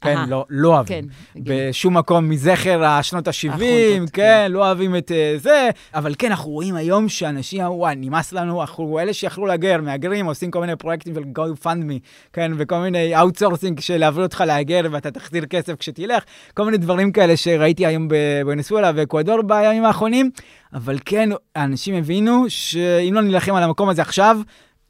[0.01, 0.29] כן.
[0.29, 1.03] לא, לא אוהבים.
[1.33, 1.41] כן.
[1.43, 6.51] בשום מקום מזכר השנות ה-70, החונטות, כן, לא אוהבים את אה, זה, אבל כן, אנחנו
[6.51, 11.13] רואים היום שאנשים, וואי, נמאס לנו, אנחנו אלה שיכלו להגר, מהגרים, עושים כל מיני פרויקטים
[11.15, 11.99] של go fund me,
[12.33, 16.23] כן, וכל מיני outsourcing של להעביר אותך להגר ואתה תחזיר כסף כשתלך,
[16.53, 20.29] כל מיני דברים כאלה שראיתי היום בוונסואלה ואקוודור בימים האחרונים,
[20.73, 24.37] אבל כן, האנשים הבינו שאם לא נילחם על המקום הזה עכשיו,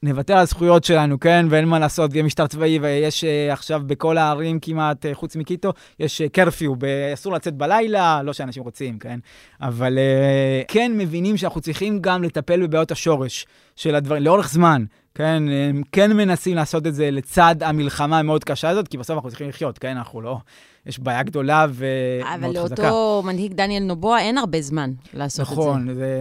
[0.03, 1.45] נוותר על הזכויות שלנו, כן?
[1.49, 5.73] ואין מה לעשות, יהיה משטר צבאי, ויש uh, עכשיו בכל הערים כמעט, uh, חוץ מקיטו,
[5.99, 6.83] יש קרפיו, uh,
[7.13, 9.19] אסור לצאת בלילה, לא שאנשים רוצים, כן?
[9.61, 13.45] אבל uh, כן מבינים שאנחנו צריכים גם לטפל בבעיות השורש
[13.75, 14.85] של הדברים, לאורך זמן,
[15.15, 15.43] כן?
[15.69, 19.49] הם כן מנסים לעשות את זה לצד המלחמה המאוד קשה הזאת, כי בסוף אנחנו צריכים
[19.49, 19.97] לחיות, כן?
[19.97, 20.37] אנחנו לא...
[20.86, 22.84] יש בעיה גדולה ומאוד אבל חזקה.
[22.84, 25.53] לאותו מנהיג דניאל נובוע אין הרבה זמן לעשות את זה.
[25.53, 26.17] נכון, זה,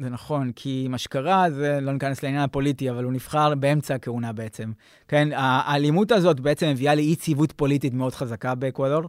[0.00, 4.32] זה נכון, כי מה שקרה, זה לא ניכנס לעניין הפוליטי, אבל הוא נבחר באמצע הכהונה
[4.32, 4.72] בעצם.
[5.08, 9.02] כן, האלימות הזאת בעצם מביאה לאי יציבות פוליטית מאוד חזקה באקוודור,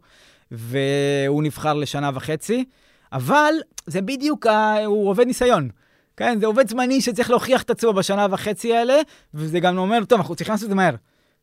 [0.52, 2.66] והוא נבחר לשנה וחצי,
[3.14, 3.54] אבל
[3.86, 4.86] זה בדיוק, ה...
[4.86, 5.70] הוא עובד ניסיון.
[6.18, 8.94] כן, זה עובד זמני שצריך להוכיח את עצמו בשנה וחצי האלה,
[9.34, 10.96] וזה גם אומר, טוב, אנחנו צריכים לעשות את זה מהר.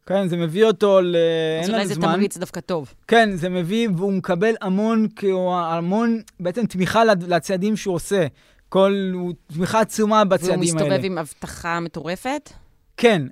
[0.07, 1.17] כן, זה מביא אותו ל...
[1.63, 2.13] אז אין אולי לנו זה זמן.
[2.13, 2.95] תמריץ דווקא טוב.
[3.09, 8.27] כן, זה מביא, והוא מקבל המון, כאילו, המון בעצם תמיכה לצעדים שהוא עושה.
[8.69, 10.65] כל, הוא תמיכה עצומה והוא בצעדים האלה.
[10.65, 12.51] מסתובב עם הבטחה מטורפת.
[12.97, 13.23] כן,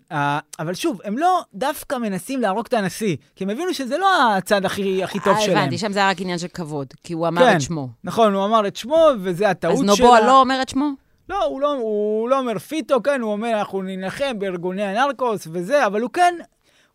[0.59, 4.65] אבל שוב, הם לא דווקא מנסים להרוג את הנשיא, כי הם הבינו שזה לא הצד
[4.65, 5.59] הכי, הכי טוב אה, שלהם.
[5.59, 7.89] הבנתי, שם זה היה רק עניין של כבוד, כי הוא אמר כן, את שמו.
[8.05, 9.87] נכון, הוא אמר את שמו, וזה הטעות אז שלה.
[9.87, 10.91] נובואה לא אומר את שמו?
[11.29, 15.87] לא, הוא לא, הוא לא אומר פיטו, כן, הוא אומר, אנחנו נילחם בארגוני הנרקוס וזה,
[15.87, 16.35] אבל הוא כן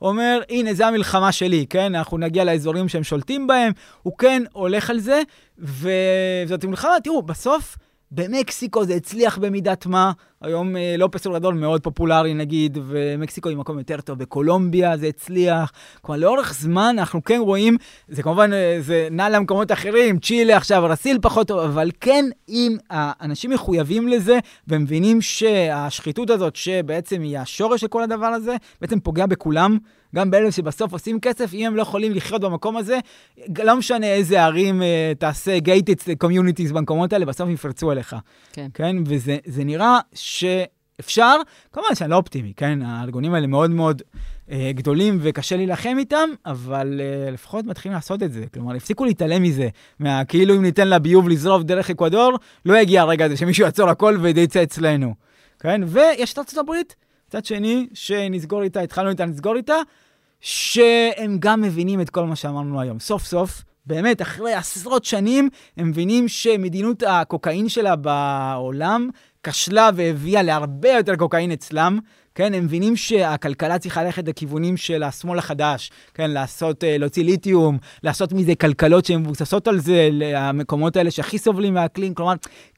[0.02, 1.96] אומר, הנה, זו המלחמה שלי, כן?
[1.96, 3.72] אנחנו נגיע לאזורים שהם שולטים בהם,
[4.04, 5.22] הוא כן הולך על זה,
[5.58, 7.78] וזאת מלחמה, תראו, בסוף,
[8.12, 10.12] במקסיקו זה הצליח במידת מה,
[10.42, 15.72] היום אה, לופס אוברדור מאוד פופולרי נגיד, ומקסיקו היא מקום יותר טוב, בקולומביה זה הצליח.
[16.02, 17.78] כלומר, לאורך זמן אנחנו כן רואים,
[18.08, 22.78] זה כמובן, אה, זה נע למקומות אחרים, צ'ילה עכשיו, רסיל פחות טוב, אבל כן, אם
[22.90, 29.26] האנשים מחויבים לזה, ומבינים שהשחיתות הזאת, שבעצם היא השורש של כל הדבר הזה, בעצם פוגע
[29.26, 29.78] בכולם.
[30.16, 33.00] גם באלה שבסוף עושים כסף, אם הם לא יכולים לחיות במקום הזה,
[33.64, 38.16] לא משנה איזה ערים uh, תעשה gated communities במקומות האלה, בסוף יפרצו אליך.
[38.54, 38.68] כן.
[38.74, 38.96] כן?
[39.06, 41.36] וזה נראה שאפשר,
[41.74, 42.82] כמובן שאני לא אופטימי, כן?
[42.82, 48.32] הארגונים האלה מאוד מאוד uh, גדולים וקשה להילחם איתם, אבל uh, לפחות מתחילים לעשות את
[48.32, 48.46] זה.
[48.54, 49.70] כלומר, הפסיקו להתעלם מזה,
[50.00, 54.18] מה, כאילו אם ניתן לביוב לזרוב דרך אקוודור, לא יגיע הרגע הזה שמישהו יעצור הכל
[54.22, 55.14] וזה יצא אצלנו.
[55.60, 55.82] כן?
[55.86, 56.96] ויש את ארצות הברית,
[57.28, 59.76] מצד שני, שנסגור איתה, התחלנו איתה, נסגור איתה,
[60.42, 63.00] שהם גם מבינים את כל מה שאמרנו היום.
[63.00, 69.10] סוף סוף, באמת, אחרי עשרות שנים, הם מבינים שמדינות הקוקאין שלה בעולם
[69.48, 72.00] כשלה והביאה להרבה יותר קוקאין אצלם.
[72.36, 78.34] כן, הם מבינים שהכלכלה צריכה ללכת לכיוונים של השמאל החדש, כן, לעשות, להוציא ליתיום, לעשות
[78.34, 82.34] מזה כלכלות שהן מבוססות על זה, המקומות האלה שהכי סובלים מהאקלים, כלומר,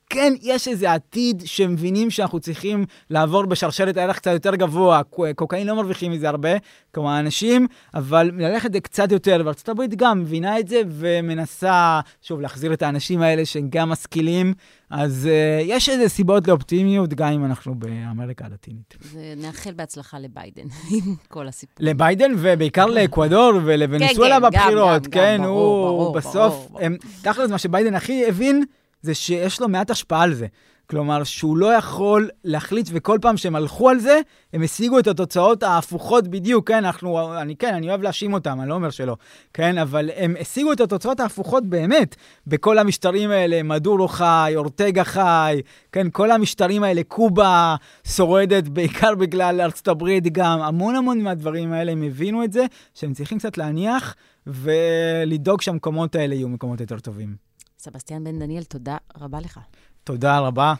[0.09, 5.01] כן, יש איזה עתיד שמבינים שאנחנו צריכים לעבור בשרשרת הערך קצת יותר גבוה.
[5.35, 6.49] קוקאין לא מרוויחים מזה הרבה,
[6.93, 12.41] כלומר אנשים, אבל ללכת זה קצת יותר, וארצות הברית גם מבינה את זה ומנסה, שוב,
[12.41, 14.53] להחזיר את האנשים האלה שהם גם משכילים.
[14.89, 18.97] אז uh, יש איזה סיבות לאופטימיות, גם אם אנחנו באמריקה הלטינית.
[19.01, 21.75] זה נאחל בהצלחה לביידן, עם כל הסיפור.
[21.79, 26.81] לביידן, ובעיקר לאקוודור ולוונסואלה כן, כן, בבחירות, גם, כן, גם, הוא ברור, ברור, בסוף, ברור.
[26.81, 28.63] הם, תכל'ס, מה שביידן הכי הבין,
[29.01, 30.47] זה שיש לו מעט השפעה על זה.
[30.89, 34.19] כלומר, שהוא לא יכול להחליט, וכל פעם שהם הלכו על זה,
[34.53, 38.69] הם השיגו את התוצאות ההפוכות בדיוק, כן, אנחנו, אני כן, אני אוהב להאשים אותם, אני
[38.69, 39.15] לא אומר שלא,
[39.53, 42.15] כן, אבל הם השיגו את התוצאות ההפוכות באמת,
[42.47, 47.75] בכל המשטרים האלה, מדורו חי, אורטגה חי, כן, כל המשטרים האלה, קובה
[48.07, 53.13] שורדת, בעיקר בגלל ארצות הברית גם, המון המון מהדברים האלה, הם הבינו את זה, שהם
[53.13, 54.15] צריכים קצת להניח,
[54.47, 57.48] ולדאוג שהמקומות האלה יהיו מקומות יותר טובים.
[57.81, 59.59] סבסטיאן בן דניאל, תודה רבה לך.
[60.03, 60.73] תודה רבה.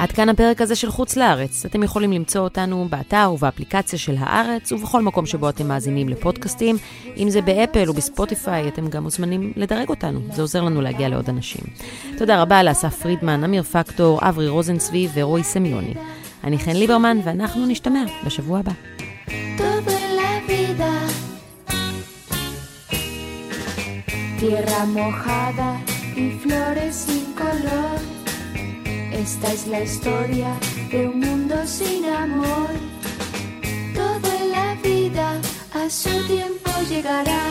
[0.00, 1.64] עד כאן הפרק הזה של חוץ לארץ.
[1.66, 6.76] אתם יכולים למצוא אותנו באתר ובאפליקציה של הארץ, ובכל מקום שבו אתם מאזינים לפודקאסטים.
[7.16, 10.20] אם זה באפל או בספוטיפיי, אתם גם מוזמנים לדרג אותנו.
[10.32, 11.64] זה עוזר לנו להגיע לעוד אנשים.
[12.18, 15.94] תודה רבה לאסף פרידמן, אמיר פקטור, אברי רוזנצבי ורועי סמיוני.
[16.44, 18.72] אני חן ליברמן, ואנחנו נשתמע בשבוע הבא.
[24.42, 25.80] Tierra mojada
[26.16, 28.00] y flores sin color.
[29.12, 30.58] Esta es la historia
[30.90, 32.70] de un mundo sin amor.
[33.94, 35.40] Todo en la vida
[35.72, 37.44] a su tiempo llegará.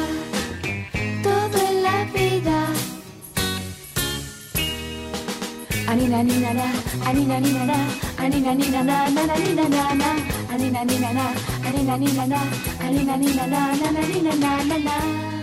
[1.24, 2.68] Todo en la vida.
[5.88, 6.74] Anina nina na,
[7.06, 7.88] anina nina na,
[8.18, 10.16] anina nina na, na na nina na na,
[10.54, 11.26] anina nina na,
[11.66, 12.42] anina nina na,
[12.86, 15.41] anina nina na, na na nina na na na.